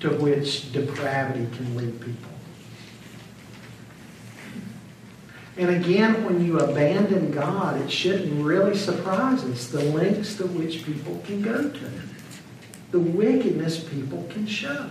to 0.00 0.10
which 0.10 0.72
depravity 0.72 1.46
can 1.56 1.76
lead 1.76 2.00
people. 2.00 2.30
And 5.56 5.70
again, 5.70 6.24
when 6.24 6.44
you 6.44 6.58
abandon 6.58 7.30
God, 7.30 7.80
it 7.80 7.88
shouldn't 7.88 8.44
really 8.44 8.76
surprise 8.76 9.44
us 9.44 9.68
the 9.68 9.84
lengths 9.84 10.36
to 10.38 10.46
which 10.48 10.84
people 10.84 11.22
can 11.24 11.40
go 11.40 11.70
to, 11.70 11.90
the 12.90 12.98
wickedness 12.98 13.82
people 13.82 14.26
can 14.28 14.46
show. 14.46 14.90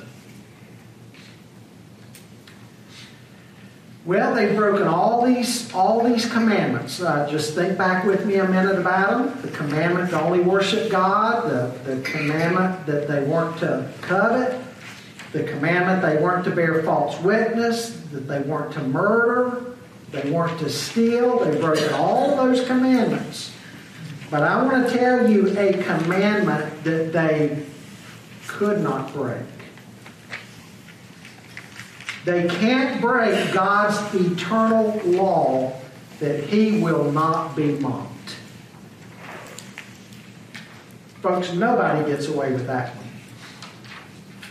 Well, 4.05 4.35
they've 4.35 4.55
broken 4.55 4.87
all 4.87 5.25
these 5.25 5.73
all 5.73 6.03
these 6.03 6.31
commandments. 6.31 7.01
Uh, 7.01 7.27
just 7.27 7.55
think 7.55 7.75
back 7.75 8.05
with 8.05 8.27
me 8.27 8.35
a 8.35 8.47
minute 8.47 8.77
about 8.77 9.09
them. 9.09 9.41
The 9.41 9.57
commandment 9.57 10.11
to 10.11 10.21
only 10.21 10.41
worship 10.41 10.91
God, 10.91 11.49
the, 11.49 11.95
the 11.95 12.01
commandment 12.03 12.85
that 12.85 13.07
they 13.07 13.23
weren't 13.23 13.57
to 13.59 13.91
covet, 14.01 14.61
the 15.31 15.43
commandment 15.43 16.03
they 16.03 16.21
weren't 16.21 16.45
to 16.45 16.51
bear 16.51 16.83
false 16.83 17.19
witness, 17.21 17.99
that 18.11 18.27
they 18.27 18.41
weren't 18.41 18.73
to 18.73 18.81
murder, 18.81 19.65
they 20.11 20.29
weren't 20.29 20.59
to 20.59 20.69
steal. 20.69 21.39
They've 21.39 21.59
broken 21.59 21.91
all 21.95 22.35
those 22.35 22.63
commandments. 22.67 23.53
But 24.29 24.43
I 24.43 24.63
want 24.63 24.87
to 24.87 24.95
tell 24.95 25.27
you 25.27 25.57
a 25.57 25.81
commandment 25.81 26.83
that 26.83 27.11
they 27.11 27.65
could 28.45 28.81
not 28.81 29.11
break. 29.13 29.41
They 32.25 32.47
can't 32.47 32.99
break 32.99 33.53
God's 33.53 33.97
eternal 34.15 34.99
law 35.05 35.79
that 36.19 36.43
he 36.45 36.81
will 36.81 37.11
not 37.11 37.55
be 37.55 37.73
mocked. 37.73 38.35
Folks, 41.21 41.53
nobody 41.53 42.09
gets 42.09 42.27
away 42.27 42.51
with 42.51 42.65
that 42.65 42.95
one. 42.95 43.05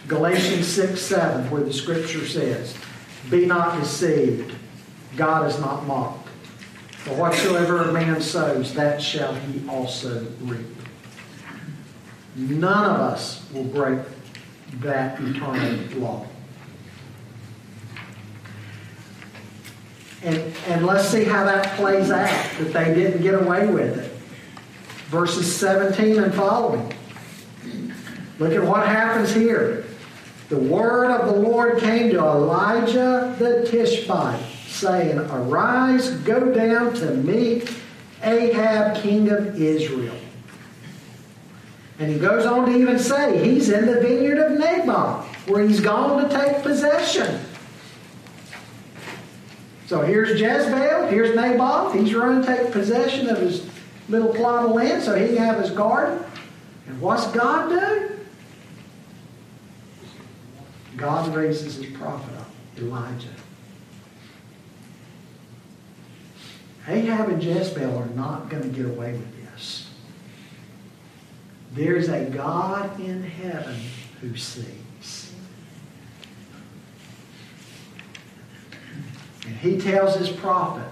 Galatians 0.06 0.68
6 0.68 1.00
7, 1.00 1.50
where 1.50 1.64
the 1.64 1.72
scripture 1.72 2.24
says, 2.24 2.76
Be 3.28 3.44
not 3.44 3.80
deceived, 3.80 4.54
God 5.16 5.50
is 5.50 5.58
not 5.58 5.84
mocked. 5.84 6.28
For 6.98 7.14
whatsoever 7.14 7.82
a 7.82 7.92
man 7.92 8.20
sows, 8.20 8.72
that 8.74 9.02
shall 9.02 9.34
he 9.34 9.68
also 9.68 10.26
reap. 10.42 10.66
None 12.36 12.90
of 12.90 13.00
us 13.00 13.44
will 13.52 13.64
break 13.64 13.98
that 14.80 15.20
eternal 15.20 16.00
law. 16.00 16.26
And, 20.24 20.38
and 20.68 20.86
let's 20.86 21.06
see 21.06 21.24
how 21.24 21.44
that 21.44 21.76
plays 21.76 22.10
out, 22.10 22.30
that 22.58 22.72
they 22.72 22.94
didn't 22.94 23.20
get 23.20 23.34
away 23.34 23.66
with 23.66 23.98
it. 23.98 24.10
Verses 25.08 25.54
17 25.54 26.18
and 26.22 26.34
following. 26.34 26.94
Look 28.38 28.52
at 28.52 28.62
what 28.62 28.86
happens 28.86 29.34
here. 29.34 29.84
The 30.48 30.58
word 30.58 31.10
of 31.10 31.26
the 31.26 31.40
Lord 31.40 31.78
came 31.78 32.10
to 32.10 32.18
Elijah 32.18 33.36
the 33.38 33.66
Tishbite, 33.70 34.42
saying, 34.66 35.18
Arise, 35.18 36.10
go 36.20 36.52
down 36.52 36.94
to 36.94 37.10
meet 37.16 37.70
Ahab, 38.22 38.96
king 39.02 39.28
of 39.28 39.60
Israel. 39.60 40.16
And 41.98 42.10
he 42.10 42.18
goes 42.18 42.46
on 42.46 42.66
to 42.70 42.76
even 42.76 42.98
say, 42.98 43.44
He's 43.44 43.68
in 43.68 43.86
the 43.86 44.00
vineyard 44.00 44.38
of 44.38 44.58
Naboth, 44.58 45.26
where 45.48 45.66
he's 45.66 45.80
gone 45.80 46.26
to 46.26 46.34
take 46.34 46.62
possession. 46.62 47.43
So 49.86 50.00
here's 50.00 50.40
Jezebel, 50.40 51.08
here's 51.08 51.36
Naboth. 51.36 51.94
He's 51.94 52.14
running 52.14 52.42
to 52.42 52.56
take 52.56 52.72
possession 52.72 53.28
of 53.28 53.38
his 53.38 53.68
little 54.08 54.32
plot 54.32 54.64
of 54.64 54.70
land 54.72 55.02
so 55.02 55.14
he 55.14 55.28
can 55.28 55.36
have 55.36 55.60
his 55.60 55.70
garden. 55.70 56.24
And 56.86 57.00
what's 57.00 57.26
God 57.28 57.68
do? 57.68 58.10
God 60.96 61.34
raises 61.34 61.76
his 61.76 61.86
prophet 61.96 62.34
up, 62.38 62.48
Elijah. 62.78 63.28
Ahab 66.86 67.28
and 67.30 67.42
Jezebel 67.42 67.96
are 67.96 68.06
not 68.06 68.48
going 68.48 68.62
to 68.62 68.68
get 68.68 68.86
away 68.86 69.12
with 69.12 69.52
this. 69.52 69.90
There's 71.72 72.08
a 72.08 72.24
God 72.26 73.00
in 73.00 73.22
heaven 73.22 73.76
who 74.20 74.36
sees. 74.36 75.33
And 79.46 79.56
he 79.56 79.78
tells 79.78 80.16
his 80.16 80.30
prophet 80.30 80.88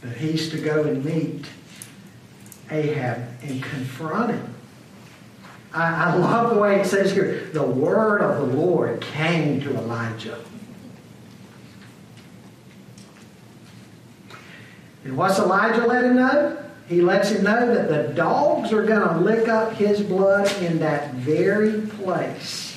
that 0.00 0.16
he's 0.16 0.50
to 0.50 0.58
go 0.58 0.84
and 0.84 1.04
meet 1.04 1.46
Ahab 2.70 3.26
and 3.42 3.62
confront 3.62 4.30
him. 4.32 4.54
I, 5.72 6.12
I 6.12 6.14
love 6.16 6.54
the 6.54 6.60
way 6.60 6.80
it 6.80 6.86
says 6.86 7.12
here 7.12 7.50
the 7.52 7.62
word 7.62 8.20
of 8.20 8.48
the 8.48 8.56
Lord 8.56 9.00
came 9.00 9.60
to 9.62 9.76
Elijah. 9.76 10.38
And 15.04 15.16
what's 15.16 15.38
Elijah 15.38 15.86
let 15.86 16.04
him 16.04 16.16
know? 16.16 16.64
He 16.88 17.00
lets 17.00 17.30
him 17.30 17.44
know 17.44 17.74
that 17.74 17.88
the 17.88 18.14
dogs 18.14 18.72
are 18.72 18.84
going 18.84 19.06
to 19.08 19.18
lick 19.18 19.48
up 19.48 19.72
his 19.74 20.02
blood 20.02 20.50
in 20.62 20.78
that 20.78 21.14
very 21.14 21.82
place. 21.82 22.76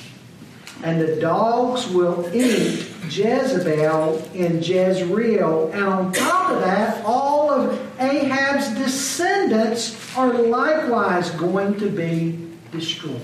And 0.82 1.00
the 1.00 1.16
dogs 1.16 1.88
will 1.88 2.28
eat 2.34 2.87
Jezebel 3.04 4.22
in 4.34 4.62
Jezreel. 4.62 5.70
And 5.72 5.84
on 5.84 6.12
top 6.12 6.52
of 6.52 6.60
that, 6.60 7.04
all 7.04 7.50
of 7.50 7.80
Ahab's 8.00 8.68
descendants 8.74 10.16
are 10.16 10.32
likewise 10.32 11.30
going 11.30 11.78
to 11.78 11.90
be 11.90 12.38
destroyed. 12.70 13.20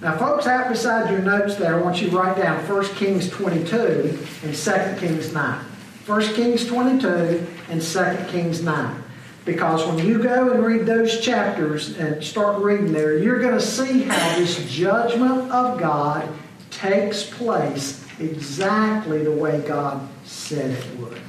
Now, 0.00 0.16
folks, 0.18 0.48
out 0.48 0.68
beside 0.68 1.10
your 1.10 1.20
notes 1.20 1.54
there, 1.54 1.76
I 1.76 1.80
want 1.80 2.02
you 2.02 2.10
to 2.10 2.16
write 2.16 2.36
down 2.36 2.68
1 2.68 2.84
Kings 2.96 3.30
22 3.30 4.18
and 4.42 4.54
2 4.54 4.96
Kings 4.98 5.32
9. 5.32 5.64
1 6.06 6.22
Kings 6.34 6.66
22 6.66 7.46
and 7.70 7.80
2 7.80 8.16
Kings 8.28 8.62
9. 8.64 9.01
Because 9.44 9.84
when 9.86 10.06
you 10.06 10.22
go 10.22 10.52
and 10.52 10.64
read 10.64 10.86
those 10.86 11.20
chapters 11.20 11.96
and 11.98 12.22
start 12.22 12.62
reading 12.62 12.92
there, 12.92 13.18
you're 13.18 13.40
going 13.40 13.54
to 13.54 13.60
see 13.60 14.02
how 14.02 14.38
this 14.38 14.70
judgment 14.70 15.50
of 15.50 15.80
God 15.80 16.28
takes 16.70 17.28
place 17.28 18.06
exactly 18.20 19.24
the 19.24 19.32
way 19.32 19.60
God 19.60 20.08
said 20.24 20.70
it 20.70 20.98
would. 20.98 21.20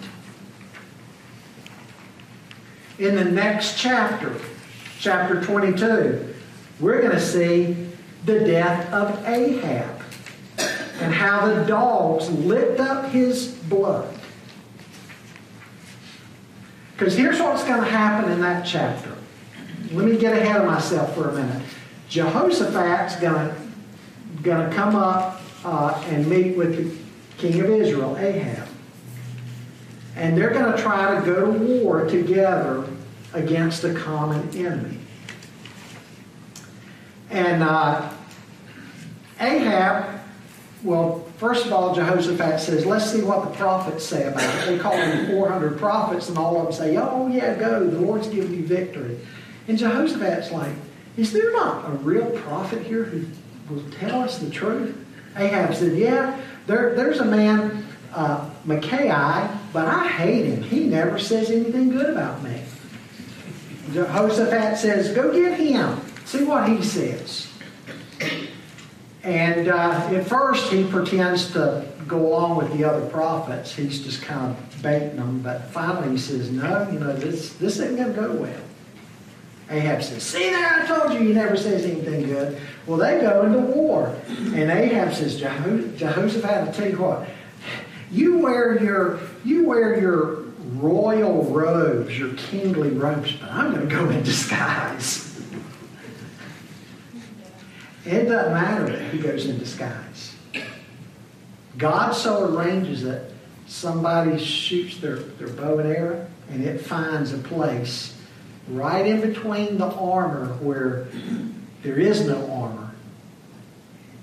In 2.99 3.15
the 3.15 3.25
next 3.25 3.79
chapter, 3.79 4.39
chapter 4.99 5.41
22, 5.41 6.35
we're 6.79 7.01
going 7.01 7.13
to 7.13 7.19
see 7.19 7.75
the 8.25 8.39
death 8.39 8.91
of 8.93 9.27
Ahab 9.27 10.01
and 10.99 11.13
how 11.13 11.47
the 11.47 11.65
dogs 11.65 12.29
licked 12.29 12.79
up 12.79 13.09
his 13.09 13.47
blood. 13.47 14.13
Because 16.93 17.15
here's 17.15 17.39
what's 17.39 17.63
going 17.63 17.81
to 17.81 17.89
happen 17.89 18.31
in 18.31 18.41
that 18.41 18.65
chapter. 18.65 19.15
Let 19.91 20.07
me 20.07 20.17
get 20.17 20.35
ahead 20.37 20.61
of 20.61 20.67
myself 20.67 21.13
for 21.15 21.29
a 21.29 21.33
minute. 21.33 21.61
Jehoshaphat's 22.09 23.15
going 23.17 23.49
to, 23.49 23.55
going 24.41 24.69
to 24.69 24.75
come 24.75 24.95
up 24.95 25.41
uh, 25.65 26.03
and 26.07 26.27
meet 26.29 26.55
with 26.55 26.77
the 26.77 27.37
king 27.37 27.59
of 27.59 27.69
Israel, 27.69 28.17
Ahab. 28.17 28.67
And 30.15 30.37
they're 30.37 30.51
going 30.51 30.71
to 30.71 30.81
try 30.81 31.19
to 31.19 31.25
go 31.25 31.51
to 31.51 31.51
war 31.51 32.05
together 32.05 32.87
against 33.33 33.83
a 33.83 33.93
common 33.93 34.47
enemy. 34.55 34.99
And 37.31 37.63
uh, 37.63 38.13
Ahab 39.39 40.13
well, 40.83 41.25
first 41.43 41.65
of 41.65 41.73
all, 41.73 41.93
Jehoshaphat 41.93 42.61
says, 42.61 42.85
let's 42.85 43.11
see 43.11 43.21
what 43.21 43.43
the 43.43 43.57
prophets 43.57 44.05
say 44.05 44.27
about 44.27 44.43
it. 44.43 44.65
They 44.65 44.79
call 44.79 44.95
them 44.95 45.27
400 45.27 45.77
prophets, 45.77 46.29
and 46.29 46.37
all 46.37 46.57
of 46.57 46.63
them 46.63 46.71
say, 46.73 46.95
oh, 46.95 47.27
yeah, 47.27 47.55
go. 47.55 47.85
The 47.85 47.99
Lord's 47.99 48.29
giving 48.29 48.53
you 48.53 48.65
victory. 48.65 49.19
And 49.67 49.77
Jehoshaphat's 49.77 50.51
like, 50.51 50.71
is 51.17 51.33
there 51.33 51.51
not 51.51 51.85
a 51.85 51.91
real 51.97 52.29
prophet 52.29 52.83
here 52.83 53.03
who 53.03 53.25
will 53.69 53.83
tell 53.91 54.21
us 54.21 54.39
the 54.39 54.49
truth? 54.49 54.97
Ahab 55.35 55.75
said, 55.75 55.97
yeah, 55.97 56.39
there, 56.65 56.95
there's 56.95 57.19
a 57.19 57.25
man, 57.25 57.85
uh, 58.13 58.49
Micaiah, 58.63 59.59
but 59.73 59.85
I 59.85 60.07
hate 60.07 60.45
him. 60.45 60.63
He 60.63 60.85
never 60.85 61.19
says 61.19 61.51
anything 61.51 61.89
good 61.89 62.09
about 62.09 62.41
me. 62.41 62.61
Jehoshaphat 63.91 64.77
says, 64.77 65.13
go 65.13 65.33
get 65.33 65.59
him. 65.59 65.99
See 66.23 66.45
what 66.45 66.69
he 66.69 66.81
says. 66.81 67.52
And 69.23 69.69
uh, 69.69 70.09
at 70.11 70.27
first, 70.27 70.71
he 70.71 70.83
pretends 70.83 71.51
to 71.53 71.85
go 72.07 72.27
along 72.27 72.57
with 72.57 72.77
the 72.77 72.83
other 72.83 73.05
prophets. 73.09 73.73
He's 73.73 74.03
just 74.03 74.21
kind 74.21 74.51
of 74.51 74.81
baiting 74.83 75.15
them. 75.15 75.41
But 75.41 75.69
finally, 75.69 76.11
he 76.11 76.17
says, 76.17 76.51
No, 76.51 76.89
you 76.91 76.99
know, 76.99 77.13
this, 77.13 77.53
this 77.53 77.79
isn't 77.79 77.95
going 77.95 78.13
to 78.13 78.21
go 78.21 78.33
well. 78.33 78.61
Ahab 79.69 80.03
says, 80.03 80.23
See 80.23 80.49
there, 80.49 80.83
I 80.83 80.85
told 80.85 81.13
you 81.13 81.19
he 81.19 81.33
never 81.33 81.55
says 81.55 81.85
anything 81.85 82.25
good. 82.25 82.59
Well, 82.85 82.97
they 82.97 83.21
go 83.21 83.45
into 83.45 83.59
war. 83.59 84.13
And 84.27 84.69
Ahab 84.69 85.13
says, 85.13 85.39
Jeho- 85.39 85.95
Jehoshaphat, 85.97 86.67
I'll 86.67 86.73
tell 86.73 86.89
you 86.89 87.01
what, 87.01 87.27
you 88.11 88.39
wear 88.39 88.83
your, 88.83 89.21
you 89.45 89.63
wear 89.63 89.99
your 89.99 90.43
royal 90.73 91.45
robes, 91.45 92.19
your 92.19 92.33
kingly 92.33 92.89
robes, 92.89 93.31
but 93.33 93.49
I'm 93.49 93.73
going 93.73 93.87
to 93.87 93.95
go 93.95 94.09
in 94.09 94.21
disguise. 94.23 95.32
It 98.05 98.25
doesn't 98.25 98.53
matter 98.53 98.85
that 98.85 99.13
he 99.13 99.19
goes 99.19 99.45
in 99.45 99.57
disguise. 99.57 100.35
God 101.77 102.11
so 102.11 102.43
arranges 102.43 103.03
it, 103.03 103.33
somebody 103.65 104.37
shoots 104.37 104.97
their, 104.97 105.15
their 105.15 105.49
bow 105.49 105.79
and 105.79 105.89
arrow, 105.91 106.27
and 106.49 106.63
it 106.63 106.81
finds 106.81 107.33
a 107.33 107.37
place 107.37 108.15
right 108.67 109.05
in 109.05 109.21
between 109.21 109.77
the 109.77 109.87
armor 109.87 110.53
where 110.61 111.07
there 111.81 111.99
is 111.99 112.27
no 112.27 112.49
armor, 112.51 112.91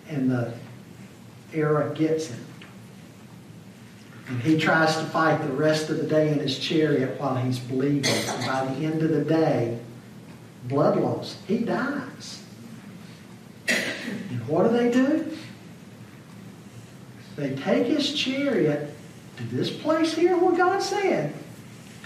and 0.09 0.31
the 0.31 0.53
arrow 1.53 1.93
gets 1.95 2.29
him. 2.29 2.45
And 4.29 4.41
he 4.43 4.59
tries 4.59 4.97
to 4.97 5.03
fight 5.07 5.43
the 5.43 5.53
rest 5.53 5.91
of 5.91 5.97
the 5.97 6.07
day 6.07 6.31
in 6.31 6.39
his 6.39 6.57
chariot 6.57 7.21
while 7.21 7.35
he's 7.35 7.59
bleeding. 7.59 8.13
And 8.29 8.47
by 8.47 8.65
the 8.67 8.87
end 8.87 9.03
of 9.03 9.11
the 9.11 9.25
day, 9.25 9.79
blood 10.65 10.97
loss, 10.97 11.37
he 11.49 11.59
dies. 11.59 12.40
And 14.31 14.47
what 14.47 14.65
do 14.65 14.77
they 14.77 14.91
do? 14.91 15.31
They 17.37 17.55
take 17.55 17.87
his 17.87 18.13
chariot 18.13 18.95
to 19.37 19.43
this 19.45 19.71
place 19.71 20.15
here 20.15 20.37
where 20.37 20.57
God 20.57 20.83
said 20.83 21.35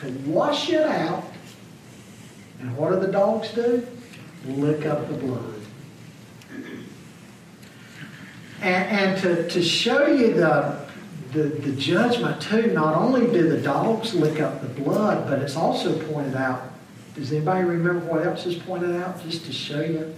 to 0.00 0.10
wash 0.26 0.70
it 0.70 0.82
out. 0.82 1.24
And 2.60 2.76
what 2.76 2.90
do 2.90 3.00
the 3.00 3.12
dogs 3.12 3.50
do? 3.52 3.86
Lick 4.46 4.86
up 4.86 5.08
the 5.08 5.14
blood. 5.14 5.54
And, 8.60 8.84
and 8.90 9.22
to, 9.22 9.48
to 9.48 9.62
show 9.62 10.06
you 10.06 10.34
the 10.34 10.84
the, 11.34 11.42
the 11.42 11.72
judgment 11.72 12.40
too, 12.40 12.68
not 12.68 12.94
only 12.94 13.26
do 13.26 13.48
the 13.48 13.60
dogs 13.60 14.14
lick 14.14 14.40
up 14.40 14.62
the 14.62 14.68
blood, 14.68 15.28
but 15.28 15.40
it's 15.40 15.56
also 15.56 16.00
pointed 16.12 16.36
out. 16.36 16.62
Does 17.16 17.32
anybody 17.32 17.64
remember 17.64 18.06
what 18.06 18.24
else 18.24 18.46
is 18.46 18.54
pointed 18.54 18.94
out? 19.02 19.22
Just 19.24 19.44
to 19.46 19.52
show 19.52 19.82
you. 19.82 20.14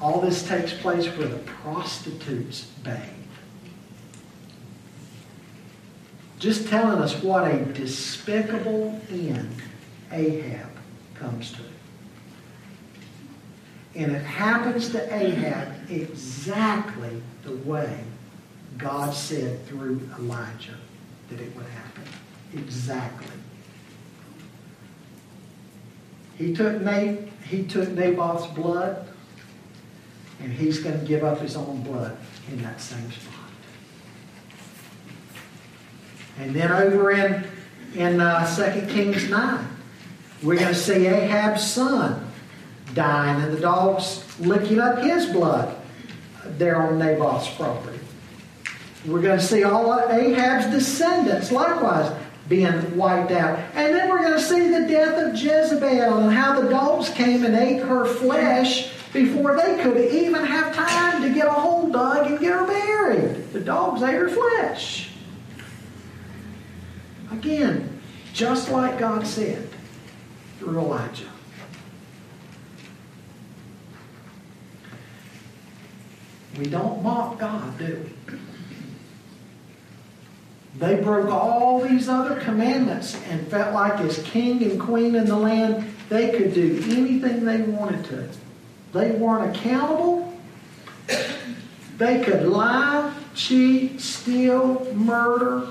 All 0.00 0.20
this 0.20 0.46
takes 0.46 0.72
place 0.72 1.06
where 1.06 1.28
the 1.28 1.38
prostitutes 1.38 2.64
bathe. 2.82 2.98
Just 6.38 6.68
telling 6.68 7.02
us 7.02 7.22
what 7.22 7.50
a 7.50 7.64
despicable 7.66 8.98
end 9.10 9.54
Ahab 10.10 10.70
comes 11.14 11.52
to. 11.52 11.60
And 13.94 14.12
it 14.12 14.22
happens 14.22 14.88
to 14.90 15.14
Ahab 15.14 15.90
exactly 15.90 17.20
the 17.42 17.56
way 17.56 18.04
God 18.78 19.12
said 19.12 19.66
through 19.66 20.00
Elijah 20.18 20.76
that 21.28 21.40
it 21.40 21.54
would 21.54 21.66
happen. 21.66 22.04
Exactly. 22.54 23.26
He 26.38 26.54
took, 26.54 26.80
Nate, 26.80 27.28
he 27.44 27.64
took 27.64 27.90
Naboth's 27.90 28.46
blood, 28.54 29.09
and 30.42 30.52
he's 30.52 30.80
going 30.80 30.98
to 30.98 31.06
give 31.06 31.22
up 31.24 31.40
his 31.40 31.56
own 31.56 31.82
blood 31.82 32.16
in 32.50 32.62
that 32.62 32.80
same 32.80 33.10
spot. 33.10 33.34
And 36.38 36.54
then 36.54 36.72
over 36.72 37.10
in, 37.10 37.44
in 37.94 38.20
uh, 38.20 38.56
2 38.56 38.86
Kings 38.86 39.28
9, 39.28 39.66
we're 40.42 40.56
going 40.56 40.68
to 40.68 40.74
see 40.74 41.06
Ahab's 41.06 41.70
son 41.70 42.26
dying 42.94 43.42
and 43.42 43.52
the 43.56 43.60
dogs 43.60 44.24
licking 44.40 44.80
up 44.80 44.98
his 44.98 45.26
blood 45.26 45.76
there 46.56 46.80
on 46.80 46.98
Naboth's 46.98 47.48
property. 47.54 47.98
We're 49.06 49.22
going 49.22 49.38
to 49.38 49.44
see 49.44 49.64
all 49.64 49.92
of 49.92 50.10
Ahab's 50.10 50.66
descendants 50.66 51.52
likewise 51.52 52.14
being 52.48 52.96
wiped 52.96 53.30
out. 53.32 53.58
And 53.74 53.94
then 53.94 54.08
we're 54.08 54.22
going 54.22 54.38
to 54.38 54.42
see 54.42 54.68
the 54.68 54.86
death 54.86 55.18
of 55.18 55.34
Jezebel 55.40 56.18
and 56.18 56.32
how 56.32 56.60
the 56.60 56.68
dogs 56.68 57.10
came 57.10 57.44
and 57.44 57.54
ate 57.54 57.82
her 57.82 58.04
flesh 58.06 58.92
before 59.12 59.56
they 59.56 59.82
could 59.82 59.96
even 59.96 60.44
have 60.44 60.74
time 60.74 61.22
to 61.22 61.34
get 61.34 61.46
a 61.46 61.52
hole 61.52 61.90
dug 61.90 62.26
and 62.26 62.38
get 62.38 62.52
her 62.52 62.66
buried. 62.66 63.52
The 63.52 63.60
dogs 63.60 64.02
ate 64.02 64.14
her 64.14 64.28
flesh. 64.28 65.10
Again, 67.32 68.00
just 68.32 68.70
like 68.70 68.98
God 68.98 69.26
said 69.26 69.68
through 70.58 70.78
Elijah. 70.78 71.24
We 76.58 76.66
don't 76.66 77.02
mock 77.02 77.38
God, 77.38 77.78
do 77.78 78.04
we? 78.04 78.38
They 80.78 81.00
broke 81.00 81.30
all 81.30 81.80
these 81.80 82.08
other 82.08 82.38
commandments 82.40 83.20
and 83.28 83.46
felt 83.48 83.74
like 83.74 84.00
as 84.00 84.22
king 84.22 84.62
and 84.62 84.80
queen 84.80 85.14
in 85.14 85.26
the 85.26 85.36
land, 85.36 85.92
they 86.08 86.30
could 86.30 86.54
do 86.54 86.80
anything 86.88 87.44
they 87.44 87.62
wanted 87.62 88.04
to. 88.06 88.28
They 88.92 89.12
weren't 89.12 89.56
accountable. 89.56 90.32
They 91.98 92.24
could 92.24 92.46
lie, 92.46 93.12
cheat, 93.34 94.00
steal, 94.00 94.92
murder, 94.94 95.68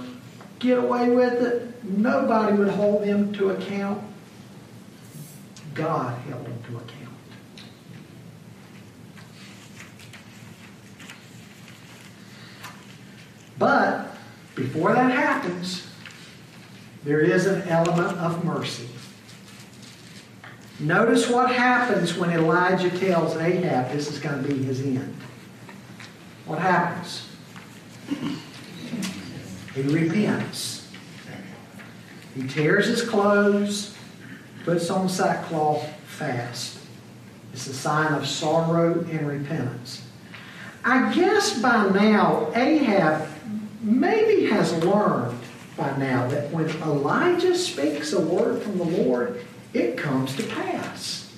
get 0.60 0.78
away 0.78 1.10
with 1.10 1.42
it. 1.42 1.84
Nobody 1.84 2.56
would 2.56 2.70
hold 2.70 3.04
them 3.04 3.34
to 3.34 3.50
account. 3.50 4.04
God 5.74 6.18
held 6.28 6.46
them 6.46 6.62
to 6.68 6.78
account. 6.78 7.00
But 13.58 14.16
before 14.56 14.94
that 14.94 15.12
happens, 15.12 15.86
there 17.04 17.20
is 17.20 17.46
an 17.46 17.64
element 17.64 18.18
of 18.18 18.44
mercy. 18.46 18.88
Notice 20.80 21.30
what 21.30 21.52
happens 21.54 22.16
when 22.16 22.30
Elijah 22.30 22.90
tells 22.90 23.36
Ahab 23.36 23.92
this 23.92 24.10
is 24.10 24.20
going 24.20 24.42
to 24.42 24.48
be 24.48 24.64
his 24.64 24.80
end. 24.82 25.14
What 26.46 26.60
happens? 26.60 27.28
He 29.76 29.82
repents. 29.82 30.88
He 32.34 32.48
tears 32.48 32.88
his 32.88 33.02
clothes, 33.02 33.96
puts 34.64 34.90
on 34.90 35.10
sackcloth 35.10 35.86
fast. 36.06 36.80
It's 37.52 37.68
a 37.68 37.74
sign 37.74 38.14
of 38.14 38.26
sorrow 38.26 39.06
and 39.12 39.28
repentance. 39.28 40.06
I 40.86 41.14
guess 41.14 41.60
by 41.60 41.90
now 41.90 42.52
Ahab 42.56 43.28
maybe 43.82 44.46
has 44.46 44.72
learned 44.84 45.38
by 45.76 45.96
now 45.98 46.28
that 46.30 46.52
when 46.52 46.70
Elijah 46.82 47.56
speaks 47.56 48.14
a 48.14 48.20
word 48.20 48.62
from 48.62 48.78
the 48.78 48.86
Lord, 48.86 49.44
it 49.74 49.98
comes 49.98 50.36
to 50.36 50.44
pass. 50.44 51.34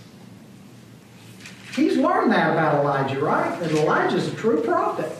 He's 1.76 1.98
learned 1.98 2.32
that 2.32 2.52
about 2.52 2.82
Elijah, 2.82 3.20
right? 3.20 3.58
That 3.60 3.72
Elijah's 3.72 4.28
a 4.28 4.36
true 4.36 4.62
prophet. 4.62 5.12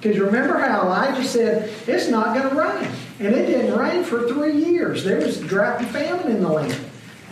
Because 0.00 0.18
remember 0.18 0.58
how 0.58 0.82
Elijah 0.82 1.26
said, 1.26 1.72
it's 1.86 2.08
not 2.08 2.36
going 2.36 2.48
to 2.48 2.54
rain. 2.54 2.90
And 3.20 3.34
it 3.34 3.46
didn't 3.46 3.76
rain 3.76 4.04
for 4.04 4.28
three 4.28 4.56
years. 4.56 5.04
There 5.04 5.18
was 5.18 5.40
drought 5.40 5.80
and 5.80 5.88
famine 5.88 6.28
in 6.28 6.40
the 6.40 6.48
land. 6.48 6.80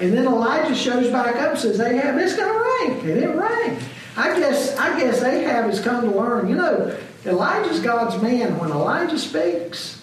And 0.01 0.12
then 0.12 0.27
Elijah 0.27 0.75
shows 0.75 1.11
back 1.11 1.37
up 1.37 1.53
and 1.53 1.59
says, 1.59 1.81
Ahab, 1.81 2.19
it's 2.19 2.37
going 2.37 2.53
to 2.53 2.64
rain. 2.64 3.11
And 3.11 3.25
it 3.25 3.37
rained. 3.37 3.83
I 4.16 4.38
guess, 4.38 4.77
I 4.77 4.99
guess 4.99 5.23
Ahab 5.23 5.66
has 5.66 5.81
come 5.81 6.11
to 6.11 6.16
learn, 6.16 6.49
you 6.49 6.57
know, 6.57 6.97
Elijah's 7.25 7.81
God's 7.81 8.21
man. 8.23 8.59
When 8.59 8.71
Elijah 8.71 9.19
speaks, 9.19 10.03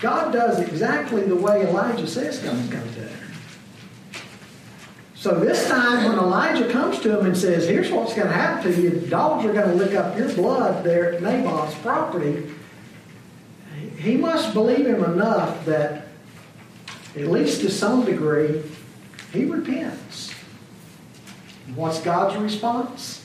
God 0.00 0.32
does 0.32 0.60
exactly 0.60 1.22
the 1.22 1.36
way 1.36 1.66
Elijah 1.66 2.06
says 2.06 2.38
God's 2.38 2.68
going 2.68 2.88
to 2.94 3.00
do. 3.00 3.08
So 5.22 5.38
this 5.38 5.68
time 5.68 6.04
when 6.04 6.18
Elijah 6.18 6.68
comes 6.68 6.98
to 7.02 7.16
him 7.16 7.26
and 7.26 7.38
says, 7.38 7.68
here's 7.68 7.92
what's 7.92 8.12
going 8.12 8.26
to 8.26 8.32
happen 8.32 8.72
to 8.72 8.82
you, 8.82 8.90
dogs 9.06 9.44
are 9.44 9.52
going 9.52 9.68
to 9.68 9.74
lick 9.76 9.94
up 9.94 10.18
your 10.18 10.28
blood 10.34 10.82
there 10.82 11.12
at 11.12 11.22
Naboth's 11.22 11.76
property, 11.76 12.50
he 13.98 14.16
must 14.16 14.52
believe 14.52 14.84
him 14.84 15.04
enough 15.04 15.64
that, 15.64 16.08
at 17.14 17.28
least 17.28 17.60
to 17.60 17.70
some 17.70 18.04
degree, 18.04 18.64
he 19.32 19.44
repents. 19.44 20.32
What's 21.76 22.00
God's 22.00 22.36
response? 22.38 23.24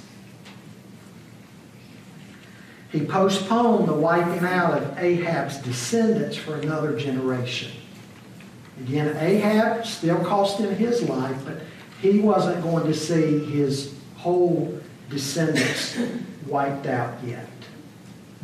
He 2.92 3.06
postponed 3.06 3.88
the 3.88 3.94
wiping 3.94 4.46
out 4.48 4.84
of 4.84 5.00
Ahab's 5.00 5.58
descendants 5.58 6.38
for 6.38 6.58
another 6.58 6.96
generation. 6.96 7.72
Again, 8.82 9.18
Ahab 9.18 9.84
still 9.88 10.24
cost 10.24 10.60
him 10.60 10.76
his 10.76 11.02
life, 11.10 11.44
but 11.44 11.62
he 12.02 12.20
wasn't 12.20 12.62
going 12.64 12.86
to 12.86 12.94
see 12.94 13.46
his 13.46 13.94
whole 14.16 14.80
descendants 15.10 15.98
wiped 16.46 16.86
out 16.86 17.18
yet, 17.24 17.48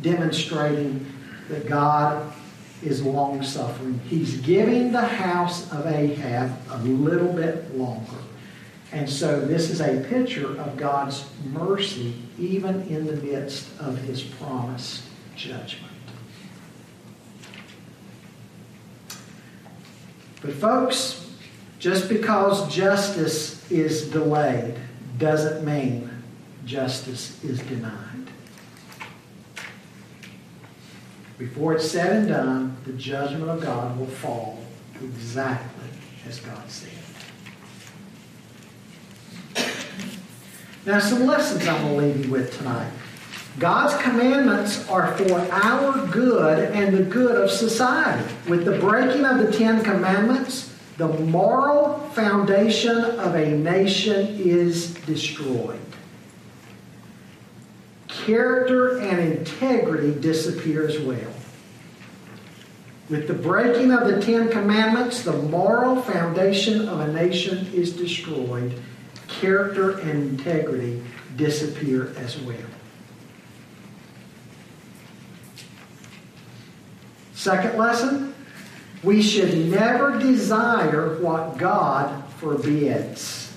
demonstrating 0.02 1.06
that 1.48 1.68
God 1.68 2.32
is 2.82 3.02
long 3.02 3.42
suffering. 3.42 4.00
He's 4.08 4.38
giving 4.38 4.92
the 4.92 5.00
house 5.00 5.70
of 5.72 5.86
Ahab 5.86 6.52
a 6.70 6.78
little 6.78 7.32
bit 7.32 7.76
longer. 7.76 8.16
And 8.92 9.08
so 9.08 9.40
this 9.40 9.70
is 9.70 9.80
a 9.80 10.04
picture 10.08 10.56
of 10.60 10.76
God's 10.76 11.28
mercy 11.46 12.14
even 12.38 12.82
in 12.82 13.06
the 13.06 13.16
midst 13.16 13.68
of 13.80 13.98
his 13.98 14.22
promised 14.22 15.02
judgment. 15.36 15.92
But, 20.42 20.52
folks, 20.52 21.23
just 21.84 22.08
because 22.08 22.74
justice 22.74 23.70
is 23.70 24.08
delayed 24.08 24.74
doesn't 25.18 25.66
mean 25.66 26.10
justice 26.64 27.44
is 27.44 27.60
denied. 27.60 28.26
Before 31.36 31.74
it's 31.74 31.86
said 31.86 32.10
and 32.16 32.28
done, 32.28 32.76
the 32.86 32.94
judgment 32.94 33.50
of 33.50 33.60
God 33.60 33.98
will 33.98 34.06
fall 34.06 34.64
exactly 35.02 35.90
as 36.26 36.40
God 36.40 36.70
said. 36.70 36.88
Now, 40.86 41.00
some 41.00 41.26
lessons 41.26 41.68
I'm 41.68 41.82
going 41.82 41.98
to 41.98 42.06
leave 42.06 42.24
you 42.24 42.32
with 42.32 42.56
tonight. 42.56 42.90
God's 43.58 43.94
commandments 44.02 44.88
are 44.88 45.14
for 45.18 45.38
our 45.52 46.06
good 46.06 46.72
and 46.72 46.96
the 46.96 47.02
good 47.02 47.38
of 47.38 47.50
society. 47.50 48.34
With 48.48 48.64
the 48.64 48.78
breaking 48.78 49.26
of 49.26 49.36
the 49.36 49.52
Ten 49.52 49.84
Commandments, 49.84 50.73
the 50.96 51.08
moral 51.08 51.98
foundation 52.10 52.96
of 52.98 53.34
a 53.34 53.50
nation 53.50 54.26
is 54.38 54.94
destroyed. 54.94 55.80
Character 58.08 59.00
and 59.00 59.18
integrity 59.18 60.18
disappear 60.20 60.86
as 60.86 60.98
well. 61.00 61.32
With 63.10 63.26
the 63.28 63.34
breaking 63.34 63.90
of 63.90 64.06
the 64.06 64.22
Ten 64.22 64.48
Commandments, 64.50 65.22
the 65.22 65.32
moral 65.32 66.00
foundation 66.00 66.88
of 66.88 67.00
a 67.00 67.12
nation 67.12 67.66
is 67.74 67.92
destroyed. 67.92 68.80
Character 69.28 69.98
and 69.98 70.38
integrity 70.38 71.02
disappear 71.36 72.14
as 72.16 72.38
well. 72.38 72.56
Second 77.34 77.76
lesson 77.76 78.34
we 79.04 79.20
should 79.20 79.70
never 79.70 80.18
desire 80.18 81.18
what 81.20 81.58
God 81.58 82.24
forbids. 82.38 83.52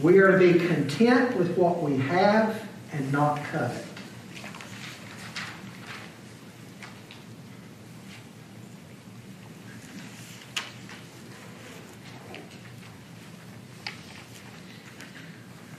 We 0.00 0.18
are 0.18 0.32
to 0.32 0.38
be 0.38 0.58
content 0.58 1.34
with 1.36 1.56
what 1.56 1.82
we 1.82 1.96
have 1.96 2.62
and 2.92 3.10
not 3.10 3.42
covet. 3.44 3.84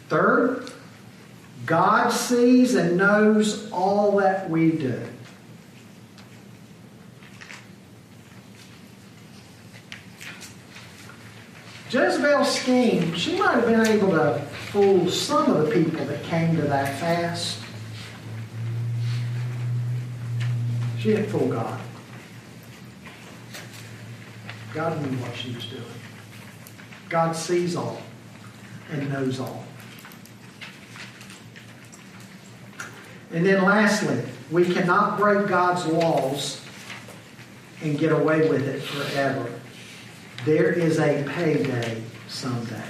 Third, 0.10 0.72
God 1.66 2.10
sees 2.10 2.74
and 2.74 2.98
knows 2.98 3.70
all 3.72 4.18
that 4.18 4.50
we 4.50 4.72
do. 4.72 5.00
Jezebel's 11.90 12.37
scheme, 12.48 13.14
she 13.14 13.38
might 13.38 13.56
have 13.56 13.66
been 13.66 13.86
able 13.86 14.12
to 14.12 14.40
fool 14.72 15.10
some 15.10 15.52
of 15.52 15.66
the 15.66 15.72
people 15.72 16.06
that 16.06 16.24
came 16.24 16.56
to 16.56 16.64
that 16.64 17.00
fast. 17.00 17.60
She 21.00 21.10
didn't 21.10 21.30
fool 21.30 21.48
God. 21.48 21.80
God 24.74 25.02
knew 25.02 25.18
what 25.18 25.36
she 25.36 25.54
was 25.54 25.66
doing. 25.66 25.84
God 27.10 27.36
sees 27.36 27.76
all 27.76 28.02
and 28.92 29.10
knows 29.10 29.40
all. 29.40 29.64
And 33.32 33.46
then 33.46 33.64
lastly, 33.64 34.22
we 34.52 34.66
cannot 34.66 35.18
break 35.18 35.48
God's 35.48 35.86
laws 35.86 36.62
and 37.82 37.98
get 38.00 38.12
away 38.12 38.48
with 38.50 38.68
it 38.68 38.82
forever. 38.82 39.52
There 40.46 40.72
is 40.72 41.00
a 41.00 41.24
payday 41.28 42.02
someday. 42.38 42.84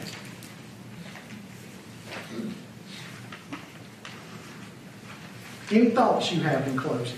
Any 5.71 5.89
thoughts 5.91 6.31
you 6.33 6.41
have 6.41 6.67
in 6.67 6.77
closing? 6.77 7.17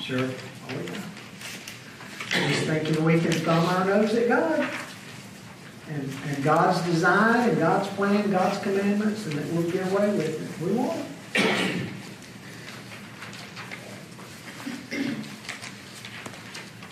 Sure. 0.00 0.18
Oh, 0.18 0.80
yeah. 0.84 2.48
Just 2.48 2.66
thinking 2.66 3.04
we 3.04 3.20
can 3.20 3.32
thumb 3.32 3.64
our 3.66 3.84
nose 3.84 4.14
at 4.14 4.28
God. 4.28 4.68
And, 5.88 6.12
and 6.26 6.42
God's 6.42 6.80
design 6.86 7.50
and 7.50 7.58
God's 7.58 7.88
plan, 7.90 8.30
God's 8.30 8.58
commandments, 8.58 9.26
and 9.26 9.34
that 9.34 9.46
we'll 9.52 9.70
get 9.70 9.90
away 9.92 10.10
with 10.10 10.60
it. 10.60 10.66
We 10.66 10.72
won't. 10.72 11.06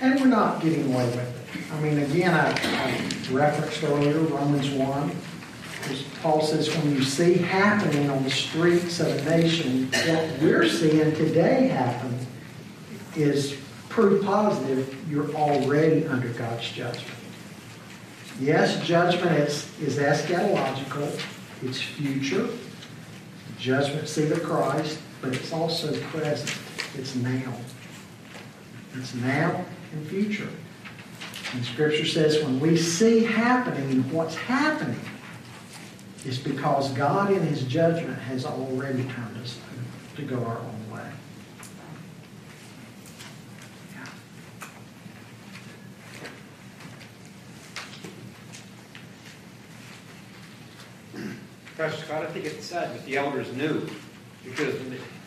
And 0.01 0.19
we're 0.19 0.27
not 0.27 0.63
getting 0.63 0.93
away 0.93 1.05
with 1.07 1.19
it. 1.19 1.73
I 1.73 1.81
mean, 1.81 1.99
again, 1.99 2.33
I, 2.33 2.53
I 2.53 3.33
referenced 3.33 3.83
earlier 3.83 4.19
Romans 4.19 4.71
1. 4.71 5.17
As 5.91 6.03
Paul 6.23 6.41
says, 6.41 6.75
when 6.75 6.95
you 6.95 7.03
see 7.03 7.35
happening 7.35 8.09
on 8.09 8.23
the 8.25 8.31
streets 8.31 9.01
of 9.01 9.09
a 9.09 9.25
nation, 9.25 9.91
what 9.91 10.41
we're 10.41 10.69
seeing 10.69 11.15
today 11.15 11.69
happen 11.69 12.19
is 13.15 13.59
proof 13.89 14.25
positive 14.25 14.95
you're 15.11 15.35
already 15.35 16.07
under 16.07 16.29
God's 16.31 16.71
judgment. 16.71 17.19
Yes, 18.39 18.83
judgment 18.87 19.37
is, 19.37 19.69
is 19.81 19.99
eschatological, 19.99 21.21
it's 21.63 21.81
future, 21.81 22.49
judgment 23.59 24.09
seat 24.09 24.33
of 24.33 24.43
Christ, 24.43 24.99
but 25.21 25.35
it's 25.35 25.53
also 25.53 25.95
present. 26.05 26.57
It's 26.97 27.15
now. 27.17 27.53
It's 28.95 29.15
now 29.15 29.65
and 29.93 30.07
future. 30.07 30.49
And 31.53 31.65
Scripture 31.65 32.07
says 32.07 32.43
when 32.45 32.61
we 32.61 32.77
see 32.77 33.25
happening 33.25 34.09
what's 34.13 34.37
happening, 34.37 35.01
it's 36.25 36.39
because 36.39 36.93
God 36.93 37.33
in 37.33 37.43
His 37.43 37.65
judgment 37.65 38.19
has 38.21 38.45
already 38.45 39.03
turned 39.05 39.37
us 39.43 39.59
to 40.17 40.23
go 40.23 40.37
our 40.45 40.59
own 40.59 40.91
way. 40.93 41.11
Pastor 51.77 52.05
Scott, 52.05 52.23
I 52.23 52.27
think 52.27 52.45
it's 52.45 52.67
sad 52.67 52.95
that 52.95 53.07
the 53.07 53.17
elders 53.17 53.51
knew 53.55 53.89
because 54.45 54.75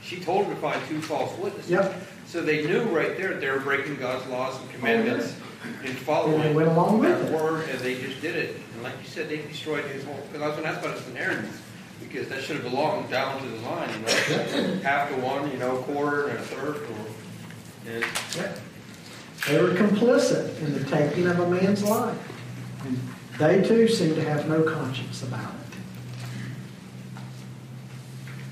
she 0.04 0.20
told 0.20 0.46
them 0.46 0.56
to 0.56 0.62
find 0.62 0.82
two 0.88 1.02
false 1.02 1.38
witnesses. 1.38 1.72
Yep. 1.72 1.96
So 2.28 2.42
they 2.42 2.66
knew 2.66 2.84
right 2.84 3.18
there 3.18 3.30
that 3.30 3.42
they 3.42 3.50
were 3.50 3.60
breaking 3.60 3.96
God's 3.96 4.28
laws 4.28 4.60
and 4.60 4.70
oh, 4.70 4.74
commandments 4.76 5.36
and 5.84 5.98
following 5.98 6.36
And 6.36 6.44
they 6.44 6.54
went 6.54 6.70
along 6.70 7.00
with 7.00 7.10
that 7.10 7.32
it. 7.32 7.34
word, 7.34 7.70
and 7.70 7.80
they 7.80 7.96
just 8.02 8.22
did 8.22 8.36
it. 8.36 8.56
And 8.74 8.84
like 8.84 8.94
you 9.02 9.08
said, 9.08 9.30
they 9.30 9.38
destroyed 9.38 9.86
his 9.86 10.04
whole. 10.04 10.20
Because 10.32 10.42
I 10.42 10.48
was 10.48 10.56
going 10.58 10.64
to 10.64 10.70
ask 10.70 10.86
about 10.86 10.98
his 10.98 11.08
inheritance 11.08 11.62
because 12.00 12.28
that 12.30 12.44
should 12.44 12.58
have 12.58 12.66
belonged 12.70 13.10
down 13.10 13.42
to 13.42 13.48
the 13.48 13.58
line, 13.62 13.90
you 13.90 14.00
know, 14.00 14.76
half 14.82 15.10
to 15.10 15.16
one, 15.22 15.50
you 15.52 15.58
know, 15.58 15.78
quarter 15.84 16.28
and 16.28 16.38
a 16.38 16.42
third, 16.42 16.76
or 16.76 17.92
and 17.92 18.06
Yep. 18.36 18.60
They 19.48 19.62
were 19.62 19.70
complicit 19.70 20.58
in 20.62 20.74
the 20.74 20.84
taking 20.86 21.28
of 21.28 21.40
a 21.40 21.50
man's 21.50 21.84
life. 21.84 22.18
And 22.86 23.00
they 23.38 23.62
too 23.68 23.88
seem 23.88 24.16
to 24.16 24.24
have 24.24 24.48
no 24.48 24.64
conscience 24.64 25.24
about 25.24 25.54
it. 25.54 25.63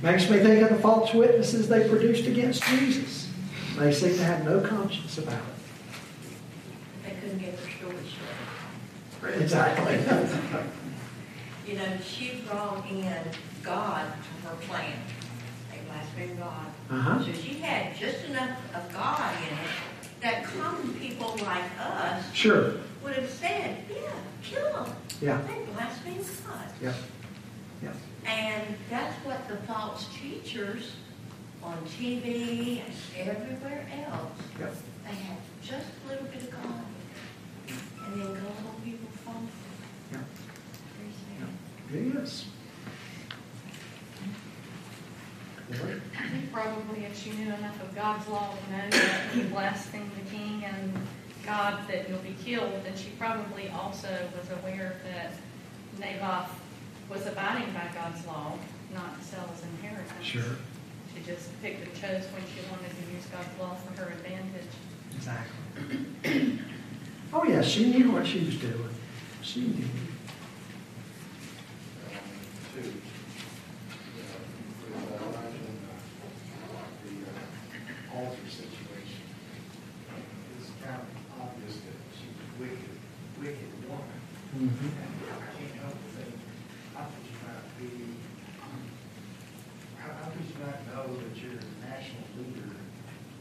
Makes 0.01 0.29
me 0.29 0.39
think 0.39 0.63
of 0.63 0.69
the 0.69 0.81
false 0.81 1.13
witnesses 1.13 1.67
they 1.67 1.87
produced 1.87 2.25
against 2.27 2.63
Jesus. 2.63 3.29
They 3.77 3.93
seem 3.93 4.15
to 4.15 4.23
have 4.23 4.43
no 4.43 4.59
conscience 4.61 5.17
about 5.19 5.33
it. 5.35 7.05
They 7.05 7.11
couldn't 7.21 7.37
get 7.37 7.57
their 7.57 7.71
story 7.71 7.95
straight. 9.19 9.41
Exactly. 9.41 9.99
You 11.67 11.77
know, 11.77 11.97
she 12.03 12.41
brought 12.49 12.85
in 12.89 13.13
God 13.63 14.05
to 14.11 14.47
her 14.47 14.55
plan. 14.61 14.97
They 15.71 15.77
blasphemed 15.87 16.39
God. 16.39 16.65
Uh-huh. 16.89 17.23
So 17.23 17.33
she 17.33 17.59
had 17.59 17.95
just 17.95 18.25
enough 18.25 18.57
of 18.75 18.91
God 18.91 19.33
in 19.47 19.53
it 19.57 19.69
that 20.21 20.43
common 20.43 20.93
people 20.95 21.35
like 21.43 21.63
us 21.79 22.23
Sure. 22.33 22.73
would 23.03 23.13
have 23.13 23.29
said, 23.29 23.83
yeah, 23.89 24.11
kill 24.43 24.71
them. 24.71 24.95
Yeah. 25.21 25.41
They 25.47 25.71
blasphemed 25.73 26.25
God. 26.47 26.65
Yep. 26.81 26.95
Yep. 27.83 27.95
And 28.25 28.75
that's 28.89 29.15
what 29.25 29.47
the 29.47 29.57
false 29.67 30.07
teachers 30.19 30.93
on 31.63 31.77
TV 31.85 32.81
and 33.19 33.29
everywhere 33.29 33.85
else, 34.07 34.31
Yep. 34.59 34.75
they 35.05 35.15
have 35.15 35.37
just 35.61 35.87
a 36.05 36.09
little 36.09 36.25
bit 36.25 36.43
of 36.43 36.51
God. 36.51 36.83
And 38.05 38.21
then 38.21 38.27
gullible 38.27 38.75
people 38.83 39.09
fall 39.23 39.33
for 39.33 40.15
Yep. 40.17 40.21
it. 40.21 41.91
Very 41.91 42.11
sad. 42.11 42.17
It 42.17 42.23
is. 42.23 42.45
Lord? 45.79 46.01
I 46.19 46.27
think 46.29 46.51
probably 46.51 47.05
if 47.05 47.17
she 47.21 47.31
knew 47.31 47.53
enough 47.53 47.81
of 47.81 47.95
God's 47.95 48.27
law 48.27 48.53
to 48.55 48.71
know 48.71 48.89
that 48.89 49.35
you 49.35 49.43
blaspheme 49.43 50.11
the 50.21 50.29
king 50.29 50.65
and 50.65 50.93
God 51.45 51.87
that 51.87 52.09
you'll 52.09 52.19
be 52.19 52.35
killed, 52.43 52.83
then 52.83 52.95
she 52.97 53.09
probably 53.11 53.69
also 53.69 54.09
was 54.37 54.49
aware 54.59 54.95
that 55.05 55.31
Naboth 55.99 56.49
was 57.11 57.27
abiding 57.27 57.73
by 57.73 57.87
God's 57.93 58.25
law, 58.25 58.53
not 58.93 59.19
to 59.19 59.25
sell 59.25 59.45
his 59.47 59.63
inheritance. 59.63 60.23
Sure. 60.23 60.55
She 61.13 61.21
just 61.25 61.61
picked 61.61 61.83
and 61.85 61.93
chose 61.93 62.23
when 62.31 62.43
she 62.47 62.61
wanted 62.71 62.89
to 62.89 63.03
use 63.13 63.25
God's 63.31 63.49
law 63.59 63.75
for 63.75 64.01
her 64.01 64.09
advantage. 64.11 64.71
Exactly. 65.15 66.59
Oh, 67.33 67.45
yeah, 67.45 67.61
she 67.61 67.85
knew 67.93 68.11
what 68.11 68.27
she 68.27 68.39
was 68.43 68.57
doing. 68.57 68.89
She 69.41 69.61
knew. 69.61 69.85
Two, 72.75 72.81
you 72.83 72.83
know, 72.83 74.35
with, 74.83 74.91
uh, 74.91 75.31
imagine, 75.31 75.79
uh, 75.87 76.83
the 77.07 77.15
uh, 77.23 78.19
altar 78.19 78.47
situation. 78.51 79.23
It's 80.59 80.71
kind 80.83 80.99
of 80.99 81.07
obvious 81.39 81.75
that 81.87 81.95
she's 82.19 82.35
a 82.35 82.47
wicked, 82.59 82.99
wicked 83.39 83.71
woman. 83.87 84.19
Mhm. 84.51 84.91
And 84.91 85.31
I 85.31 85.55
can't 85.55 85.75
help 85.79 85.95
but 86.03 86.11
think, 86.19 86.35
how 86.99 87.07
could 87.07 87.23
you 87.31 87.39
not 87.47 87.63
be, 87.79 88.11
how, 90.03 90.11
how 90.19 90.27
could 90.35 90.43
you 90.51 90.59
not 90.59 90.83
know 90.91 91.15
that 91.15 91.31
your 91.39 91.63
national 91.79 92.27
leader 92.35 92.75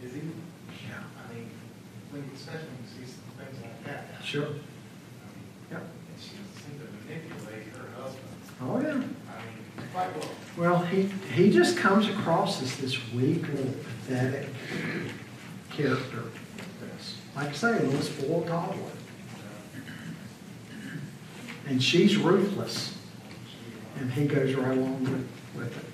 is 0.07 0.15
evil? 0.15 0.39
Yeah. 0.87 1.03
I 1.19 1.35
mean, 1.35 1.51
when, 2.11 2.23
you- 2.23 2.31
especially 2.39 2.71
when 2.71 2.87
you 2.87 2.91
see 2.91 3.07
some 3.11 3.27
things 3.39 3.59
like 3.63 3.85
that. 3.87 4.07
Sure. 4.25 4.47
I 4.47 4.51
mean, 4.51 5.49
Yep. 5.71 5.81
And 5.81 6.19
she 6.21 6.31
seemed 6.59 6.81
to 6.83 6.87
manipulate 7.07 7.69
her 7.79 7.87
husband, 8.03 8.27
Oh, 8.61 8.81
yeah. 8.81 8.89
I 8.91 8.93
mean, 8.99 9.07
quite 9.95 10.11
well. 10.17 10.31
Well, 10.59 10.79
he, 10.85 11.03
he 11.33 11.51
just 11.51 11.77
this 12.81 13.13
weak, 13.13 13.43
little 13.49 13.75
pathetic 14.07 14.49
character. 15.71 16.25
Like 17.35 17.49
I 17.49 17.53
say, 17.53 17.79
a 17.79 17.83
little 17.83 18.01
spoiled 18.01 18.47
toddler. 18.47 18.77
And 21.67 21.83
she's 21.83 22.17
ruthless, 22.17 22.97
and 23.99 24.13
he 24.13 24.27
goes 24.27 24.55
right 24.55 24.77
along 24.77 25.03
with, 25.05 25.29
with 25.57 25.77
it. 25.77 25.85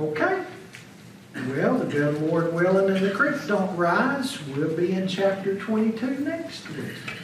Okay. 0.00 0.44
Well, 1.48 1.78
the 1.78 1.86
good 1.86 2.22
Lord 2.22 2.52
willing 2.54 2.94
and 2.94 3.04
the 3.04 3.10
creek 3.10 3.34
don't 3.46 3.76
rise, 3.76 4.38
we'll 4.48 4.76
be 4.76 4.92
in 4.92 5.01
chapter 5.14 5.58
22 5.58 6.20
next 6.20 6.66
week. 6.70 7.21